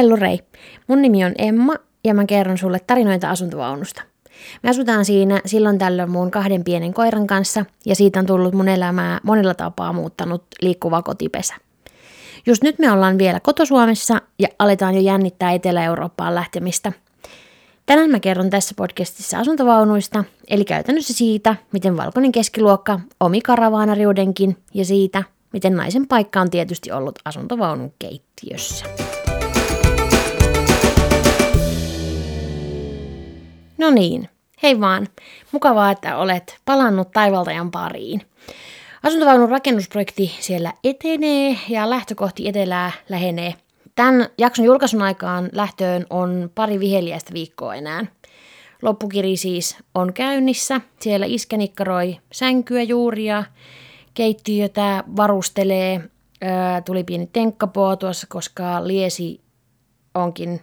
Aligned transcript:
Hellurei, 0.00 0.40
mun 0.86 1.02
nimi 1.02 1.24
on 1.24 1.32
Emma 1.38 1.74
ja 2.04 2.14
mä 2.14 2.24
kerron 2.24 2.58
sulle 2.58 2.80
tarinoita 2.86 3.30
asuntovaunusta. 3.30 4.02
Me 4.62 4.70
asutaan 4.70 5.04
siinä 5.04 5.40
silloin 5.46 5.78
tällöin 5.78 6.10
mun 6.10 6.30
kahden 6.30 6.64
pienen 6.64 6.94
koiran 6.94 7.26
kanssa 7.26 7.64
ja 7.86 7.94
siitä 7.94 8.18
on 8.18 8.26
tullut 8.26 8.54
mun 8.54 8.68
elämää 8.68 9.20
monella 9.22 9.54
tapaa 9.54 9.92
muuttanut 9.92 10.44
liikkuva 10.60 11.02
kotipesä. 11.02 11.54
Just 12.46 12.62
nyt 12.62 12.78
me 12.78 12.92
ollaan 12.92 13.18
vielä 13.18 13.40
kotosuomessa 13.40 14.22
ja 14.38 14.48
aletaan 14.58 14.94
jo 14.94 15.00
jännittää 15.00 15.52
Etelä-Eurooppaan 15.52 16.34
lähtemistä. 16.34 16.92
Tänään 17.86 18.10
mä 18.10 18.20
kerron 18.20 18.50
tässä 18.50 18.74
podcastissa 18.76 19.38
asuntovaunuista, 19.38 20.24
eli 20.48 20.64
käytännössä 20.64 21.12
siitä, 21.12 21.56
miten 21.72 21.96
valkoinen 21.96 22.32
keskiluokka 22.32 23.00
omi 23.20 23.40
karavaanariudenkin 23.40 24.56
ja 24.74 24.84
siitä, 24.84 25.24
miten 25.52 25.76
naisen 25.76 26.08
paikka 26.08 26.40
on 26.40 26.50
tietysti 26.50 26.92
ollut 26.92 27.18
asuntovaunun 27.24 27.92
keittiössä. 27.98 28.86
No 33.80 33.90
niin, 33.90 34.28
hei 34.62 34.80
vaan. 34.80 35.08
Mukavaa, 35.52 35.90
että 35.90 36.16
olet 36.16 36.58
palannut 36.64 37.10
taivaltajan 37.10 37.70
pariin. 37.70 38.22
Asuntovaunun 39.02 39.48
rakennusprojekti 39.48 40.36
siellä 40.40 40.72
etenee 40.84 41.56
ja 41.68 41.90
lähtökohti 41.90 42.48
etelää 42.48 42.92
lähenee. 43.08 43.54
Tämän 43.94 44.26
jakson 44.38 44.64
julkaisun 44.64 45.02
aikaan 45.02 45.48
lähtöön 45.52 46.06
on 46.10 46.50
pari 46.54 46.80
viheliäistä 46.80 47.32
viikkoa 47.32 47.74
enää. 47.74 48.06
Loppukiri 48.82 49.36
siis 49.36 49.76
on 49.94 50.12
käynnissä. 50.12 50.80
Siellä 51.00 51.26
iskenikkaroi 51.26 52.16
sänkyä 52.32 52.82
juuria, 52.82 53.44
keittiötä 54.14 55.04
varustelee. 55.16 56.00
Öö, 56.44 56.50
tuli 56.84 57.04
pieni 57.04 57.26
tenkkapoo 57.32 57.96
tuossa, 57.96 58.26
koska 58.30 58.86
liesi 58.86 59.40
onkin 60.14 60.60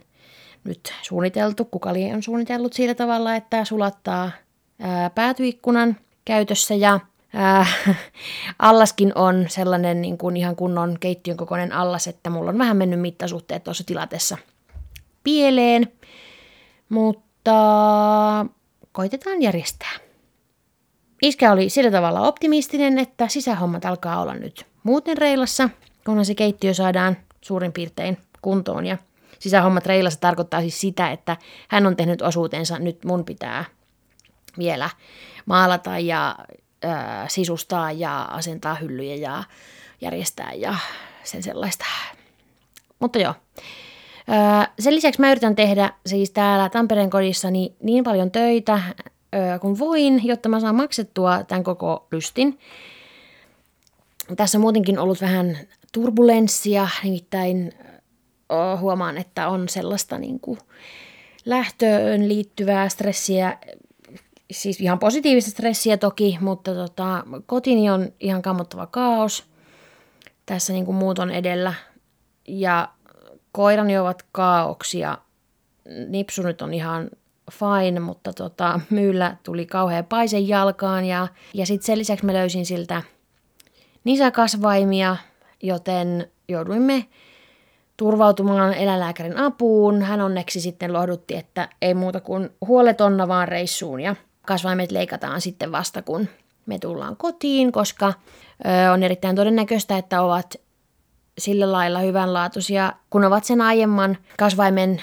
nyt 0.68 0.92
suunniteltu. 1.02 1.64
Kukali 1.64 2.12
on 2.12 2.22
suunnitellut 2.22 2.72
sillä 2.72 2.94
tavalla, 2.94 3.36
että 3.36 3.64
sulattaa 3.64 4.30
ää, 4.80 5.10
päätyikkunan 5.10 5.96
käytössä 6.24 6.74
ja 6.74 7.00
ää, 7.34 7.66
allaskin 8.58 9.12
on 9.14 9.46
sellainen 9.48 10.02
niin 10.02 10.18
kuin 10.18 10.36
ihan 10.36 10.56
kunnon 10.56 10.96
keittiön 11.00 11.36
kokoinen 11.36 11.72
allas, 11.72 12.06
että 12.06 12.30
mulla 12.30 12.50
on 12.50 12.58
vähän 12.58 12.76
mennyt 12.76 13.00
mittasuhteet 13.00 13.64
tuossa 13.64 13.84
tilatessa 13.84 14.38
pieleen, 15.24 15.92
mutta 16.88 18.46
koitetaan 18.92 19.42
järjestää. 19.42 19.92
Iskä 21.22 21.52
oli 21.52 21.68
sillä 21.68 21.90
tavalla 21.90 22.20
optimistinen, 22.20 22.98
että 22.98 23.28
sisähommat 23.28 23.84
alkaa 23.84 24.22
olla 24.22 24.34
nyt 24.34 24.66
muuten 24.82 25.18
reilassa, 25.18 25.70
kunhan 26.06 26.24
se 26.24 26.34
keittiö 26.34 26.74
saadaan 26.74 27.16
suurin 27.40 27.72
piirtein 27.72 28.18
kuntoon 28.42 28.86
ja 28.86 28.98
sisähommat 29.38 29.86
reilassa 29.86 30.20
tarkoittaa 30.20 30.60
siis 30.60 30.80
sitä, 30.80 31.10
että 31.10 31.36
hän 31.68 31.86
on 31.86 31.96
tehnyt 31.96 32.22
osuutensa, 32.22 32.78
nyt 32.78 33.04
mun 33.04 33.24
pitää 33.24 33.64
vielä 34.58 34.90
maalata 35.46 35.98
ja 35.98 36.36
ö, 36.84 36.88
sisustaa 37.28 37.92
ja 37.92 38.22
asentaa 38.22 38.74
hyllyjä 38.74 39.14
ja 39.14 39.44
järjestää 40.00 40.52
ja 40.52 40.74
sen 41.24 41.42
sellaista. 41.42 41.84
Mutta 42.98 43.18
joo. 43.18 43.34
Ö, 43.58 44.70
sen 44.78 44.94
lisäksi 44.94 45.20
mä 45.20 45.30
yritän 45.30 45.56
tehdä 45.56 45.92
siis 46.06 46.30
täällä 46.30 46.68
Tampereen 46.68 47.10
kodissa 47.10 47.50
niin, 47.50 47.76
niin 47.82 48.04
paljon 48.04 48.30
töitä 48.30 48.80
ö, 49.34 49.58
kuin 49.58 49.78
voin, 49.78 50.20
jotta 50.24 50.48
mä 50.48 50.60
saan 50.60 50.74
maksettua 50.74 51.44
tämän 51.44 51.64
koko 51.64 52.06
lystin. 52.12 52.58
Tässä 54.36 54.58
on 54.58 54.62
muutenkin 54.62 54.98
ollut 54.98 55.20
vähän 55.20 55.58
turbulenssia, 55.92 56.88
nimittäin 57.02 57.72
huomaan, 58.80 59.16
että 59.16 59.48
on 59.48 59.68
sellaista 59.68 60.18
niin 60.18 60.40
kuin 60.40 60.58
lähtöön 61.44 62.28
liittyvää 62.28 62.88
stressiä, 62.88 63.58
siis 64.50 64.80
ihan 64.80 64.98
positiivista 64.98 65.50
stressiä 65.50 65.96
toki, 65.96 66.38
mutta 66.40 66.74
tota, 66.74 67.24
kotini 67.46 67.90
on 67.90 68.12
ihan 68.20 68.42
kammottava 68.42 68.86
kaos 68.86 69.44
tässä 70.46 70.72
niin 70.72 70.84
kuin 70.84 70.96
muuton 70.96 71.30
edellä. 71.30 71.74
Ja 72.48 72.88
koirani 73.52 73.98
ovat 73.98 74.24
kaauksia. 74.32 75.18
Nipsu 76.08 76.42
nyt 76.42 76.62
on 76.62 76.74
ihan 76.74 77.10
fine, 77.52 78.00
mutta 78.00 78.32
tota, 78.32 78.80
myyllä 78.90 79.36
tuli 79.42 79.66
kauhean 79.66 80.04
paisen 80.04 80.48
jalkaan 80.48 81.04
ja, 81.04 81.28
ja 81.54 81.66
sitten 81.66 81.86
sen 81.86 81.98
lisäksi 81.98 82.26
mä 82.26 82.32
löysin 82.32 82.66
siltä 82.66 83.02
nisäkasvaimia, 84.04 85.16
joten 85.62 86.30
jouduimme 86.48 87.06
turvautumaan 87.98 88.74
eläinlääkärin 88.74 89.36
apuun. 89.36 90.02
Hän 90.02 90.20
onneksi 90.20 90.60
sitten 90.60 90.92
lohdutti, 90.92 91.36
että 91.36 91.68
ei 91.82 91.94
muuta 91.94 92.20
kuin 92.20 92.50
huoletonna 92.66 93.28
vaan 93.28 93.48
reissuun 93.48 94.00
ja 94.00 94.16
kasvaimet 94.46 94.92
leikataan 94.92 95.40
sitten 95.40 95.72
vasta 95.72 96.02
kun 96.02 96.28
me 96.66 96.78
tullaan 96.78 97.16
kotiin, 97.16 97.72
koska 97.72 98.06
ö, 98.06 98.92
on 98.92 99.02
erittäin 99.02 99.36
todennäköistä, 99.36 99.98
että 99.98 100.22
ovat 100.22 100.56
sillä 101.38 101.72
lailla 101.72 101.98
hyvänlaatuisia, 101.98 102.92
kun 103.10 103.24
ovat 103.24 103.44
sen 103.44 103.60
aiemman 103.60 104.18
kasvaimen 104.38 105.02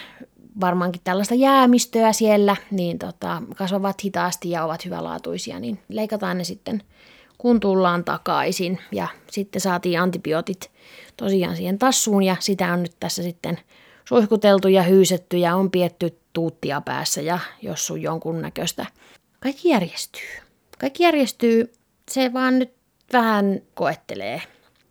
varmaankin 0.61 1.01
tällaista 1.03 1.35
jäämistöä 1.35 2.13
siellä, 2.13 2.55
niin 2.71 2.99
tota, 2.99 3.41
kasvavat 3.55 4.03
hitaasti 4.03 4.49
ja 4.49 4.65
ovat 4.65 4.85
hyvälaatuisia, 4.85 5.59
niin 5.59 5.79
leikataan 5.89 6.37
ne 6.37 6.43
sitten 6.43 6.83
kun 7.37 7.59
tullaan 7.59 8.03
takaisin. 8.03 8.79
Ja 8.91 9.07
sitten 9.31 9.61
saatiin 9.61 10.01
antibiootit 10.01 10.71
tosiaan 11.17 11.55
siihen 11.55 11.79
tassuun 11.79 12.23
ja 12.23 12.35
sitä 12.39 12.73
on 12.73 12.83
nyt 12.83 12.95
tässä 12.99 13.23
sitten 13.23 13.59
suihkuteltu 14.05 14.67
ja 14.67 14.83
hyysetty 14.83 15.37
ja 15.37 15.55
on 15.55 15.71
pietty 15.71 16.19
tuuttia 16.33 16.81
päässä 16.81 17.21
ja 17.21 17.39
jos 17.61 17.87
sun 17.87 18.01
jonkun 18.01 18.41
näköistä. 18.41 18.85
Kaikki 19.39 19.69
järjestyy. 19.69 20.27
Kaikki 20.79 21.03
järjestyy. 21.03 21.73
Se 22.11 22.33
vaan 22.33 22.59
nyt 22.59 22.73
vähän 23.13 23.61
koettelee 23.73 24.41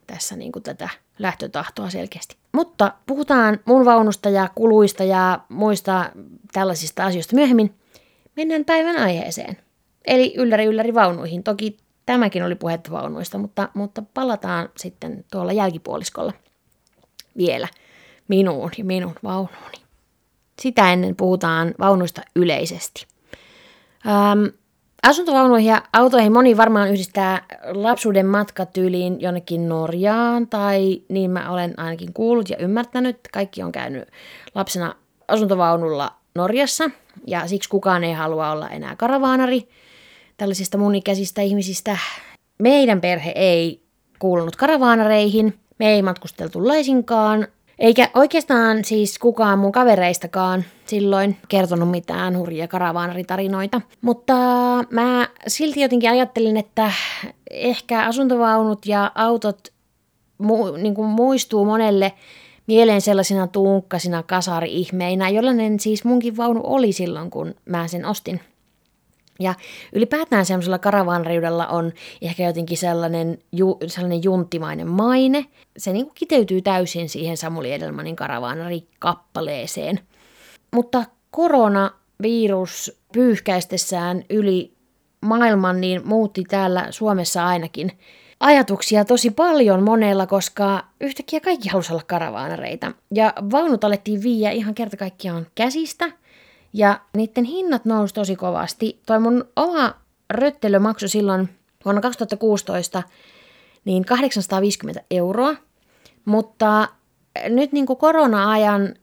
tässä 0.06 0.36
niin 0.36 0.52
kuin 0.52 0.62
tätä 0.62 0.88
lähtötahtoa 1.18 1.90
selkeästi. 1.90 2.36
Mutta 2.52 2.92
puhutaan 3.06 3.60
mun 3.64 3.84
vaunusta 3.84 4.30
ja 4.30 4.48
kuluista 4.54 5.04
ja 5.04 5.40
muista 5.48 6.10
tällaisista 6.52 7.04
asioista 7.04 7.34
myöhemmin. 7.36 7.74
Mennään 8.36 8.64
päivän 8.64 8.96
aiheeseen. 8.96 9.56
Eli 10.04 10.34
ylläri 10.36 10.64
ylläri 10.64 10.94
vaunuihin. 10.94 11.42
Toki 11.42 11.76
tämäkin 12.06 12.44
oli 12.44 12.54
puhetta 12.54 12.90
vaunuista, 12.90 13.38
mutta, 13.38 13.68
mutta 13.74 14.02
palataan 14.14 14.68
sitten 14.76 15.24
tuolla 15.32 15.52
jälkipuoliskolla 15.52 16.32
vielä 17.36 17.68
minuun 18.28 18.70
ja 18.78 18.84
minun 18.84 19.14
vaunuuni. 19.24 19.78
Sitä 20.62 20.92
ennen 20.92 21.16
puhutaan 21.16 21.74
vaunuista 21.78 22.22
yleisesti. 22.36 23.06
Ähm, 24.06 24.44
asuntovaunuihin 25.02 25.68
ja 25.68 25.82
autoihin 25.92 26.32
moni 26.32 26.56
varmaan 26.56 26.88
yhdistää 26.88 27.44
lapsuuden 27.72 28.26
matkatyyliin 28.26 29.20
jonnekin 29.20 29.68
Norjaan, 29.68 30.48
tai 30.48 31.02
niin 31.08 31.30
mä 31.30 31.50
olen 31.50 31.74
ainakin 31.76 32.12
kuullut 32.12 32.50
ja 32.50 32.56
ymmärtänyt. 32.56 33.18
Kaikki 33.32 33.62
on 33.62 33.72
käynyt 33.72 34.08
lapsena 34.54 34.94
asuntovaunulla 35.28 36.12
Norjassa, 36.34 36.90
ja 37.26 37.46
siksi 37.46 37.68
kukaan 37.68 38.04
ei 38.04 38.12
halua 38.12 38.50
olla 38.50 38.68
enää 38.68 38.96
karavaanari– 38.96 39.68
tällaisista 40.36 40.78
munikäisistä 40.78 41.42
ihmisistä. 41.42 41.98
Meidän 42.58 43.00
perhe 43.00 43.32
ei 43.34 43.82
kuulunut 44.18 44.56
karavaanareihin, 44.56 45.58
me 45.78 45.92
ei 45.92 46.02
matkusteltu 46.02 46.68
laisinkaan, 46.68 47.48
eikä 47.78 48.10
oikeastaan 48.14 48.84
siis 48.84 49.18
kukaan 49.18 49.58
mun 49.58 49.72
kavereistakaan 49.72 50.64
silloin 50.86 51.36
kertonut 51.48 51.90
mitään 51.90 52.38
hurjia 52.38 52.68
karavaanaritarinoita. 52.68 53.80
Mutta 54.00 54.34
mä 54.90 55.28
silti 55.46 55.80
jotenkin 55.80 56.10
ajattelin, 56.10 56.56
että 56.56 56.92
ehkä 57.50 58.02
asuntovaunut 58.02 58.86
ja 58.86 59.12
autot 59.14 59.72
mu- 60.42 60.78
niin 60.78 60.94
kuin 60.94 61.08
muistuu 61.08 61.64
monelle 61.64 62.12
mieleen 62.66 63.00
sellaisina 63.00 63.46
tunkkasina 63.46 64.22
kasari-ihmeinä, 64.22 65.28
jollainen 65.28 65.80
siis 65.80 66.04
munkin 66.04 66.36
vaunu 66.36 66.60
oli 66.64 66.92
silloin, 66.92 67.30
kun 67.30 67.54
mä 67.64 67.88
sen 67.88 68.04
ostin. 68.04 68.40
Ja 69.40 69.54
ylipäätään 69.92 70.46
semmoisella 70.46 70.78
karavaanariudella 70.78 71.66
on 71.66 71.92
ehkä 72.22 72.46
jotenkin 72.46 72.78
sellainen, 72.78 73.38
ju, 73.52 73.78
sellainen 73.86 74.24
junttimainen 74.24 74.88
maine. 74.88 75.46
Se 75.76 75.92
niin 75.92 76.06
kuin 76.06 76.14
kiteytyy 76.14 76.62
täysin 76.62 77.08
siihen 77.08 77.36
Samuli 77.36 77.72
Edelmanin 77.72 78.16
karavaanari-kappaleeseen. 78.16 80.00
Mutta 80.74 81.04
koronavirus 81.30 83.00
pyyhkäistessään 83.12 84.24
yli 84.30 84.74
maailman 85.20 85.80
niin 85.80 86.02
muutti 86.04 86.44
täällä 86.48 86.86
Suomessa 86.90 87.46
ainakin 87.46 87.92
ajatuksia 88.40 89.04
tosi 89.04 89.30
paljon 89.30 89.82
monella, 89.82 90.26
koska 90.26 90.84
yhtäkkiä 91.00 91.40
kaikki 91.40 91.68
halusi 91.68 91.92
olla 91.92 92.02
karavaanareita. 92.06 92.92
Ja 93.14 93.32
vaunut 93.50 93.84
alettiin 93.84 94.22
viiä 94.22 94.50
ihan 94.50 94.74
kerta 94.74 94.96
kaikkiaan 94.96 95.46
käsistä– 95.54 96.10
ja 96.74 97.00
niiden 97.16 97.44
hinnat 97.44 97.84
nousi 97.84 98.14
tosi 98.14 98.36
kovasti. 98.36 99.00
Toi 99.06 99.20
mun 99.20 99.44
oma 99.56 99.94
röttelö 100.30 100.78
maksoi 100.78 101.08
silloin 101.08 101.48
vuonna 101.84 102.00
2016 102.00 103.02
niin 103.84 104.04
850 104.04 105.02
euroa, 105.10 105.54
mutta 106.24 106.88
nyt 107.48 107.72
niin 107.72 107.86
kuin 107.86 107.96
korona-ajan 107.96 108.94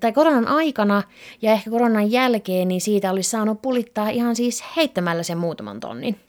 tai 0.00 0.12
koronan 0.12 0.48
aikana 0.48 1.02
ja 1.42 1.52
ehkä 1.52 1.70
koronan 1.70 2.10
jälkeen, 2.10 2.68
niin 2.68 2.80
siitä 2.80 3.10
olisi 3.10 3.30
saanut 3.30 3.62
pulittaa 3.62 4.08
ihan 4.08 4.36
siis 4.36 4.64
heittämällä 4.76 5.22
sen 5.22 5.38
muutaman 5.38 5.80
tonnin. 5.80 6.20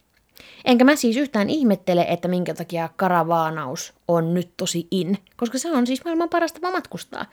Enkä 0.65 0.83
mä 0.83 0.95
siis 0.95 1.17
yhtään 1.17 1.49
ihmettele, 1.49 2.05
että 2.09 2.27
minkä 2.27 2.53
takia 2.53 2.89
karavaanaus 2.95 3.93
on 4.07 4.33
nyt 4.33 4.49
tosi 4.57 4.87
in, 4.91 5.17
koska 5.35 5.57
se 5.57 5.71
on 5.71 5.87
siis 5.87 6.05
maailman 6.05 6.29
paras 6.29 6.53
matkustaa. 6.61 7.25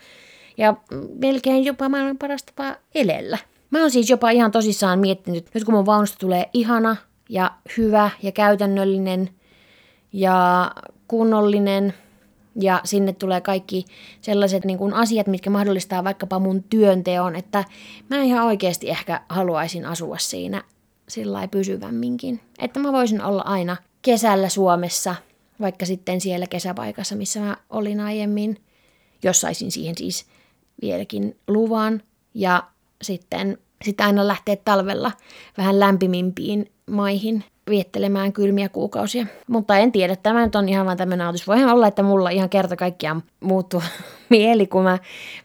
Ja 0.58 0.75
melkein 1.19 1.64
jopa 1.64 1.88
maailman 1.88 2.19
paras 2.19 2.43
tapa 2.43 2.76
elellä. 2.94 3.38
Mä 3.70 3.81
oon 3.81 3.90
siis 3.90 4.10
jopa 4.10 4.31
ihan 4.31 4.50
tosissaan 4.50 4.99
miettinyt, 4.99 5.46
nyt 5.54 5.64
kun 5.64 5.75
mun 5.75 5.87
vaunusta 5.87 6.19
tulee 6.19 6.50
ihana 6.52 6.96
ja 7.28 7.50
hyvä 7.76 8.10
ja 8.22 8.32
käytännöllinen 8.32 9.31
ja 10.12 10.70
kunnollinen 11.08 11.94
ja 12.60 12.81
sinne 12.84 13.12
tulee 13.12 13.40
kaikki 13.40 13.84
sellaiset 14.20 14.64
niin 14.64 14.78
kuin 14.78 14.94
asiat, 14.94 15.26
mitkä 15.26 15.50
mahdollistaa 15.50 16.04
vaikkapa 16.04 16.38
mun 16.38 16.62
työnteon, 16.62 17.37
että 17.37 17.64
mä 18.10 18.22
ihan 18.22 18.46
oikeasti 18.46 18.90
ehkä 18.90 19.20
haluaisin 19.28 19.87
asua 19.87 20.19
siinä 20.19 20.62
sillä 21.08 21.49
pysyvämminkin. 21.49 22.40
Että 22.58 22.81
mä 22.81 22.93
voisin 22.93 23.22
olla 23.22 23.43
aina 23.43 23.76
kesällä 24.02 24.49
Suomessa, 24.49 25.14
vaikka 25.60 25.87
sitten 25.87 26.20
siellä 26.20 26.46
kesäpaikassa, 26.46 27.16
missä 27.16 27.40
mä 27.40 27.56
olin 27.70 28.00
aiemmin, 28.00 28.56
jos 29.22 29.40
saisin 29.40 29.70
siihen 29.70 29.99
siis 29.99 30.26
vieläkin 30.80 31.36
luvan. 31.48 32.02
Ja 32.34 32.62
sitten, 33.02 33.58
sitten 33.84 34.06
aina 34.06 34.28
lähteä 34.28 34.56
talvella 34.56 35.12
vähän 35.58 35.80
lämpimimpiin 35.80 36.72
maihin 36.90 37.44
viettelemään 37.70 38.32
kylmiä 38.32 38.69
kuukausia. 38.69 39.26
Mutta 39.46 39.78
en 39.78 39.92
tiedä, 39.92 40.16
tämä 40.16 40.44
nyt 40.44 40.56
on 40.56 40.69
ihan 40.69 40.86
vain 40.86 40.98
tämmöinen 40.98 41.26
ajatus. 41.26 41.46
Voihan 41.46 41.69
olla, 41.69 41.86
että 41.86 42.02
mulla 42.02 42.30
ihan 42.30 42.48
kerta 42.48 42.76
kaikkiaan 42.76 43.22
muuttuu 43.40 43.82
mieli, 44.28 44.66
kun 44.66 44.82
mä 44.82 44.98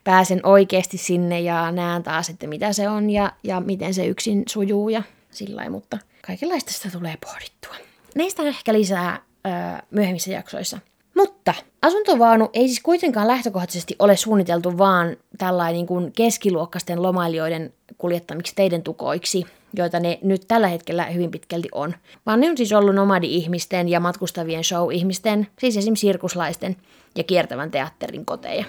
pääsen 0.04 0.40
oikeasti 0.44 0.98
sinne 0.98 1.40
ja 1.40 1.72
näen 1.72 2.04
taas, 2.04 2.30
että 2.30 2.48
mitä 2.48 2.74
se 2.74 2.90
on 2.90 3.10
ja, 3.10 3.32
ja 3.44 3.60
miten 3.60 3.94
se 3.94 4.06
yksin 4.06 4.44
sujuu 4.48 4.90
ja 4.90 5.04
sillä 5.32 5.70
mutta 5.70 5.98
kaikenlaista 6.28 6.72
sitä 6.72 6.90
tulee 6.92 7.16
pohdittua. 7.26 7.76
Näistä 8.16 8.44
ehkä 8.44 8.74
lisää 8.74 9.22
öö, 9.48 9.52
myöhemmissä 9.92 10.32
jaksoissa. 10.32 10.80
Mutta 11.18 11.54
asuntovaunu 11.82 12.50
ei 12.54 12.68
siis 12.68 12.80
kuitenkaan 12.80 13.28
lähtökohtaisesti 13.28 13.96
ole 14.00 14.16
suunniteltu 14.16 14.78
vaan 14.78 15.18
tällainen 15.38 15.74
niin 15.74 15.88
kuin 15.88 16.12
keskiluokkaisten 16.12 17.02
lomailijoiden 17.02 17.74
kuljettamiksi 17.98 18.56
teidän 18.56 18.84
tukoiksi, 18.84 19.46
joita 19.74 20.00
ne 20.00 20.20
nyt 20.22 20.42
tällä 20.48 20.68
hetkellä 20.68 21.06
hyvin 21.06 21.32
pitkälti 21.32 21.70
on. 21.72 21.96
Vaan 22.26 22.40
ne 22.40 22.50
on 22.50 22.58
siis 22.58 22.74
ollut 22.74 22.96
nomadi-ihmisten 22.96 23.90
ja 23.90 24.00
matkustavien 24.00 24.64
show-ihmisten, 24.64 25.48
siis 25.60 25.78
esimerkiksi 25.78 26.08
sirkuslaisten 26.08 26.76
ja 27.16 27.24
kiertävän 27.24 27.72
teatterin 27.72 28.26
koteja. 28.26 28.66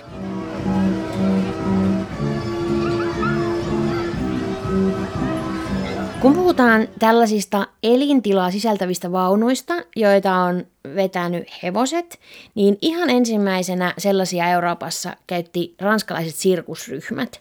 Kun 6.20 6.34
puhutaan 6.34 6.88
tällaisista 6.98 7.66
elintilaa 7.82 8.50
sisältävistä 8.50 9.12
vaunuista, 9.12 9.74
joita 9.96 10.34
on 10.34 10.66
vetänyt 10.94 11.44
hevoset, 11.62 12.20
niin 12.54 12.78
ihan 12.82 13.10
ensimmäisenä 13.10 13.94
sellaisia 13.98 14.48
Euroopassa 14.48 15.16
käytti 15.26 15.74
ranskalaiset 15.80 16.34
sirkusryhmät. 16.34 17.40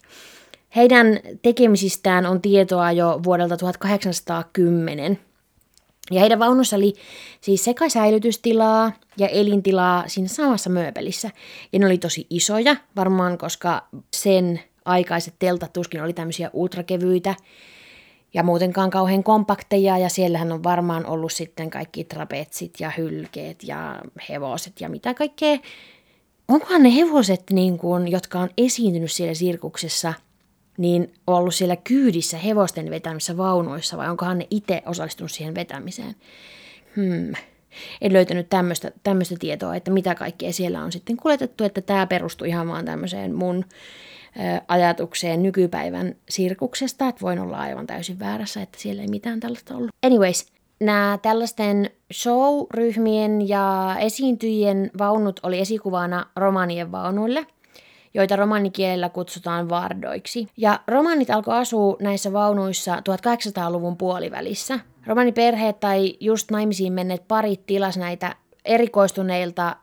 Heidän 0.75 1.19
tekemisistään 1.41 2.25
on 2.25 2.41
tietoa 2.41 2.91
jo 2.91 3.19
vuodelta 3.23 3.57
1810. 3.57 5.19
Ja 6.11 6.19
heidän 6.19 6.39
vaunussa 6.39 6.75
oli 6.75 6.93
siis 7.41 7.63
sekä 7.63 7.89
säilytystilaa 7.89 8.91
ja 9.17 9.27
elintilaa 9.27 10.03
siinä 10.07 10.27
samassa 10.27 10.69
mööpelissä. 10.69 11.31
Ja 11.73 11.79
ne 11.79 11.85
oli 11.85 11.97
tosi 11.97 12.27
isoja, 12.29 12.75
varmaan 12.95 13.37
koska 13.37 13.87
sen 14.13 14.59
aikaiset 14.85 15.33
teltat 15.39 15.73
tuskin 15.73 16.03
oli 16.03 16.13
tämmöisiä 16.13 16.49
ultrakevyitä 16.53 17.35
ja 18.37 18.43
muutenkaan 18.43 18.89
kauhean 18.89 19.23
kompakteja 19.23 19.97
ja 19.97 20.09
siellähän 20.09 20.51
on 20.51 20.63
varmaan 20.63 21.05
ollut 21.05 21.31
sitten 21.31 21.69
kaikki 21.69 22.03
trapetsit 22.03 22.73
ja 22.79 22.91
hylkeet 22.97 23.63
ja 23.63 24.01
hevoset 24.29 24.81
ja 24.81 24.89
mitä 24.89 25.13
kaikkea. 25.13 25.57
Onkohan 26.47 26.83
ne 26.83 26.95
hevoset, 26.95 27.43
niin 27.51 27.77
kuin, 27.77 28.07
jotka 28.07 28.39
on 28.39 28.49
esiintynyt 28.57 29.11
siellä 29.11 29.33
sirkuksessa, 29.33 30.13
niin 30.77 31.13
ollut 31.27 31.55
siellä 31.55 31.75
kyydissä 31.75 32.37
hevosten 32.37 32.89
vetämissä 32.89 33.37
vaunuissa 33.37 33.97
vai 33.97 34.09
onkohan 34.09 34.37
ne 34.37 34.47
itse 34.49 34.81
osallistunut 34.85 35.31
siihen 35.31 35.55
vetämiseen? 35.55 36.15
Hmm. 36.95 37.33
En 38.01 38.13
löytänyt 38.13 38.49
tämmöistä 39.03 39.35
tietoa, 39.39 39.75
että 39.75 39.91
mitä 39.91 40.15
kaikkea 40.15 40.53
siellä 40.53 40.83
on 40.83 40.91
sitten 40.91 41.17
kuljetettu, 41.17 41.63
että 41.63 41.81
tämä 41.81 42.07
perustui 42.07 42.49
ihan 42.49 42.67
vaan 42.67 42.85
tämmöiseen 42.85 43.35
mun 43.35 43.65
ajatukseen 44.67 45.43
nykypäivän 45.43 46.15
sirkuksesta, 46.29 47.07
että 47.07 47.21
voin 47.21 47.39
olla 47.39 47.57
aivan 47.57 47.87
täysin 47.87 48.19
väärässä, 48.19 48.61
että 48.61 48.79
siellä 48.79 49.01
ei 49.01 49.07
mitään 49.07 49.39
tällaista 49.39 49.75
ollut. 49.75 49.89
Anyways, 50.05 50.47
nämä 50.79 51.19
tällaisten 51.21 51.89
show-ryhmien 52.13 53.49
ja 53.49 53.95
esiintyjien 53.99 54.91
vaunut 54.97 55.39
oli 55.43 55.59
esikuvana 55.59 56.25
romanien 56.35 56.91
vaunuille, 56.91 57.45
joita 58.13 58.35
romanikielellä 58.35 59.09
kutsutaan 59.09 59.69
vardoiksi. 59.69 60.47
Ja 60.57 60.79
romanit 60.87 61.29
alkoi 61.29 61.57
asua 61.57 61.97
näissä 62.01 62.33
vaunuissa 62.33 62.95
1800-luvun 62.95 63.97
puolivälissä. 63.97 64.79
Romaniperheet 65.07 65.79
tai 65.79 66.17
just 66.19 66.51
naimisiin 66.51 66.93
menneet 66.93 67.27
parit 67.27 67.65
tilas 67.65 67.97
näitä 67.97 68.35
erikoistuneilta 68.65 69.75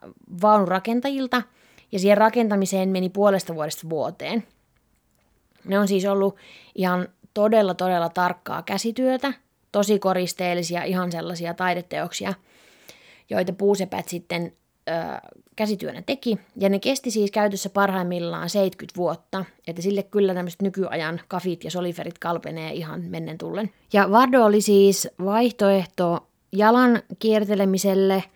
vaunurakentajilta– 0.42 1.42
ja 1.94 1.99
siihen 1.99 2.19
rakentamiseen 2.19 2.88
meni 2.88 3.08
puolesta 3.08 3.55
vuodesta 3.55 3.88
vuoteen. 3.88 4.44
Ne 5.64 5.79
on 5.79 5.88
siis 5.88 6.05
ollut 6.05 6.37
ihan 6.75 7.08
todella, 7.35 7.75
todella 7.75 8.08
tarkkaa 8.08 8.62
käsityötä, 8.62 9.32
tosi 9.73 9.99
koristeellisia, 9.99 10.85
ihan 10.85 11.12
sellaisia 11.12 11.55
taideteoksia, 11.55 12.35
joita 13.31 13.52
puusepät 13.52 14.08
sitten 14.08 14.52
ö, 14.88 14.93
käsityönä 15.56 16.02
teki. 16.02 16.38
Ja 16.56 16.69
ne 16.69 16.79
kesti 16.79 17.11
siis 17.11 17.31
käytössä 17.31 17.70
parhaimmillaan 17.70 18.50
70 18.50 18.97
vuotta, 18.97 19.44
että 19.67 19.82
sille 19.82 20.02
kyllä 20.02 20.35
tämmöiset 20.35 20.62
nykyajan 20.62 21.20
kafit 21.29 21.64
ja 21.64 21.70
soliferit 21.70 22.19
kalpenee 22.19 22.73
ihan 22.73 23.05
mennen 23.05 23.38
tullen. 23.38 23.70
Ja 23.93 24.11
Vardo 24.11 24.45
oli 24.45 24.61
siis 24.61 25.09
vaihtoehto 25.25 26.26
jalan 26.52 27.02
kiertelemiselle– 27.18 28.25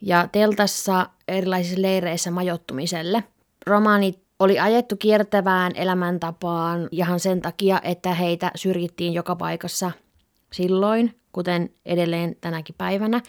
ja 0.00 0.28
teltassa 0.32 1.06
erilaisissa 1.28 1.82
leireissä 1.82 2.30
majottumiselle. 2.30 3.24
Romaanit 3.66 4.22
oli 4.38 4.58
ajettu 4.58 4.96
kiertävään 4.96 5.72
elämäntapaan 5.74 6.88
ihan 6.90 7.20
sen 7.20 7.40
takia, 7.40 7.80
että 7.82 8.14
heitä 8.14 8.50
syrjittiin 8.54 9.12
joka 9.12 9.36
paikassa 9.36 9.92
silloin, 10.52 11.20
kuten 11.32 11.70
edelleen 11.86 12.36
tänäkin 12.40 12.74
päivänä, 12.78 13.20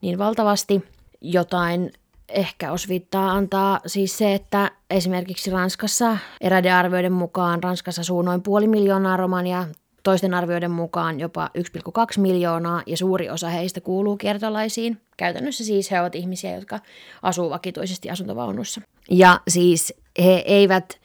niin 0.00 0.18
valtavasti 0.18 0.84
jotain 1.20 1.90
ehkä 2.28 2.72
osvittaa 2.72 3.30
antaa 3.30 3.80
siis 3.86 4.18
se, 4.18 4.34
että 4.34 4.70
esimerkiksi 4.90 5.50
Ranskassa 5.50 6.18
eräiden 6.40 6.74
arvioiden 6.74 7.12
mukaan 7.12 7.62
Ranskassa 7.62 8.00
asuu 8.00 8.22
noin 8.22 8.42
puoli 8.42 8.66
miljoonaa 8.66 9.16
romania, 9.16 9.66
toisten 10.06 10.34
arvioiden 10.34 10.70
mukaan 10.70 11.20
jopa 11.20 11.50
1,2 11.58 12.20
miljoonaa 12.20 12.82
ja 12.86 12.96
suuri 12.96 13.30
osa 13.30 13.48
heistä 13.48 13.80
kuuluu 13.80 14.16
kiertolaisiin. 14.16 15.00
Käytännössä 15.16 15.64
siis 15.64 15.90
he 15.90 16.00
ovat 16.00 16.14
ihmisiä, 16.14 16.54
jotka 16.54 16.80
asuu 17.22 17.50
vakituisesti 17.50 18.10
asuntovaunussa. 18.10 18.80
Ja 19.10 19.40
siis 19.48 19.94
he 20.24 20.42
eivät 20.46 21.00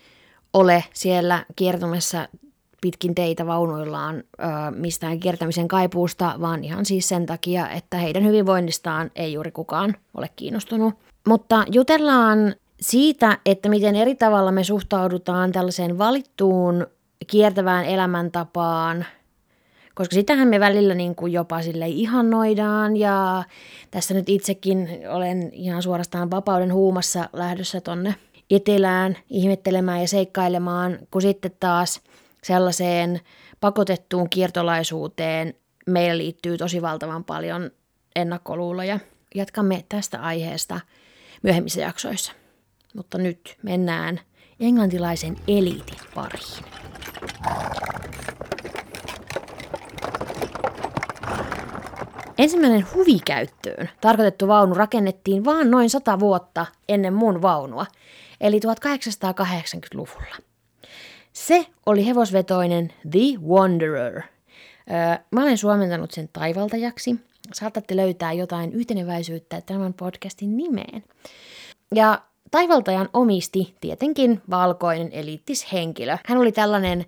ole 0.54 0.84
siellä 0.94 1.46
kiertämässä 1.56 2.30
pitkin 2.82 3.16
teitä 3.16 3.48
vaunuillaan 3.48 4.16
ö, 4.16 4.22
mistään 4.76 5.20
kiertämisen 5.20 5.68
kaipuusta, 5.68 6.36
vaan 6.42 6.64
ihan 6.64 6.86
siis 6.86 7.10
sen 7.10 7.26
takia, 7.26 7.70
että 7.70 7.98
heidän 7.98 8.26
hyvinvoinnistaan 8.26 9.12
ei 9.16 9.34
juuri 9.34 9.52
kukaan 9.52 9.96
ole 10.18 10.30
kiinnostunut. 10.36 10.94
Mutta 11.28 11.66
jutellaan 11.72 12.56
siitä, 12.82 13.38
että 13.46 13.70
miten 13.70 13.96
eri 13.96 14.16
tavalla 14.16 14.52
me 14.52 14.64
suhtaudutaan 14.64 15.52
tällaiseen 15.52 15.98
valittuun 15.98 16.88
kiertävään 17.28 17.86
elämäntapaan, 17.86 19.06
koska 19.96 20.14
sitähän 20.14 20.48
me 20.48 20.60
välillä 20.60 20.96
niin 20.96 21.16
kuin 21.16 21.34
jopa 21.34 21.62
sille 21.62 21.88
ihannoidaan 21.88 22.98
ja 22.98 23.44
tässä 23.92 24.14
nyt 24.14 24.30
itsekin 24.30 24.90
olen 25.10 25.50
ihan 25.54 25.84
suorastaan 25.84 26.32
vapauden 26.32 26.74
huumassa 26.74 27.30
lähdössä 27.34 27.82
tonne 27.82 28.16
etelään 28.50 29.18
ihmettelemään 29.30 30.02
ja 30.02 30.08
seikkailemaan, 30.08 31.00
kun 31.12 31.22
sitten 31.22 31.52
taas 31.60 32.02
sellaiseen 32.44 33.20
pakotettuun 33.60 34.30
kiertolaisuuteen 34.30 35.54
meillä 35.88 36.18
liittyy 36.18 36.58
tosi 36.58 36.82
valtavan 36.82 37.24
paljon 37.24 37.72
ennakkoluuloja. 38.16 39.00
Jatkamme 39.36 39.86
tästä 39.90 40.22
aiheesta 40.22 40.80
myöhemmissä 41.44 41.82
jaksoissa. 41.82 42.32
Mutta 42.96 43.18
nyt 43.18 43.58
mennään 43.64 44.20
englantilaisen 44.62 45.38
eliitin 45.48 46.00
pariin. 46.16 46.66
Ensimmäinen 52.38 52.88
huvikäyttöön 52.94 53.90
tarkoitettu 54.02 54.48
vaunu 54.48 54.74
rakennettiin 54.74 55.46
vain 55.46 55.72
noin 55.72 55.90
sata 55.90 56.20
vuotta 56.20 56.66
ennen 56.90 57.14
mun 57.14 57.42
vaunua, 57.42 57.86
eli 58.42 58.60
1880-luvulla. 58.60 60.36
Se 61.34 61.66
oli 61.86 62.06
hevosvetoinen 62.06 62.94
The 63.12 63.40
Wanderer. 63.48 64.16
Öö, 64.16 65.24
mä 65.32 65.42
olen 65.44 65.58
suomentanut 65.58 66.12
sen 66.12 66.30
taivaltajaksi. 66.34 67.16
Saatatte 67.54 67.96
löytää 67.96 68.34
jotain 68.34 68.74
yhteneväisyyttä 68.74 69.62
tämän 69.62 69.94
podcastin 69.94 70.58
nimeen. 70.58 71.04
Ja 71.96 72.22
taivaltajan 72.52 73.10
omisti 73.14 73.76
tietenkin 73.82 74.42
valkoinen 74.50 75.10
eliittishenkilö. 75.12 76.18
Hän 76.26 76.38
oli 76.38 76.52
tällainen 76.52 77.06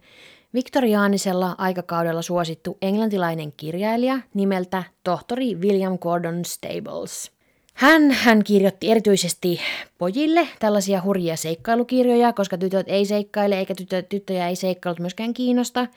viktoriaanisella 0.54 1.56
aikakaudella 1.58 2.22
suosittu 2.22 2.78
englantilainen 2.82 3.54
kirjailija 3.58 4.20
nimeltä 4.34 4.84
tohtori 5.04 5.56
William 5.56 6.00
Gordon 6.00 6.46
Stables. 6.46 7.32
Hän, 7.74 8.12
hän 8.12 8.44
kirjoitti 8.44 8.92
erityisesti 8.92 9.62
pojille 9.98 10.48
tällaisia 10.60 11.02
hurjia 11.04 11.36
seikkailukirjoja, 11.36 12.34
koska 12.34 12.58
tytöt 12.58 12.88
ei 12.90 13.06
seikkaile 13.06 13.60
eikä 13.60 13.76
tytö, 13.76 14.02
tyttöjä 14.02 14.48
ei 14.48 14.56
seikkailut 14.56 15.00
myöskään 15.00 15.34
kiinnosta. 15.34 15.88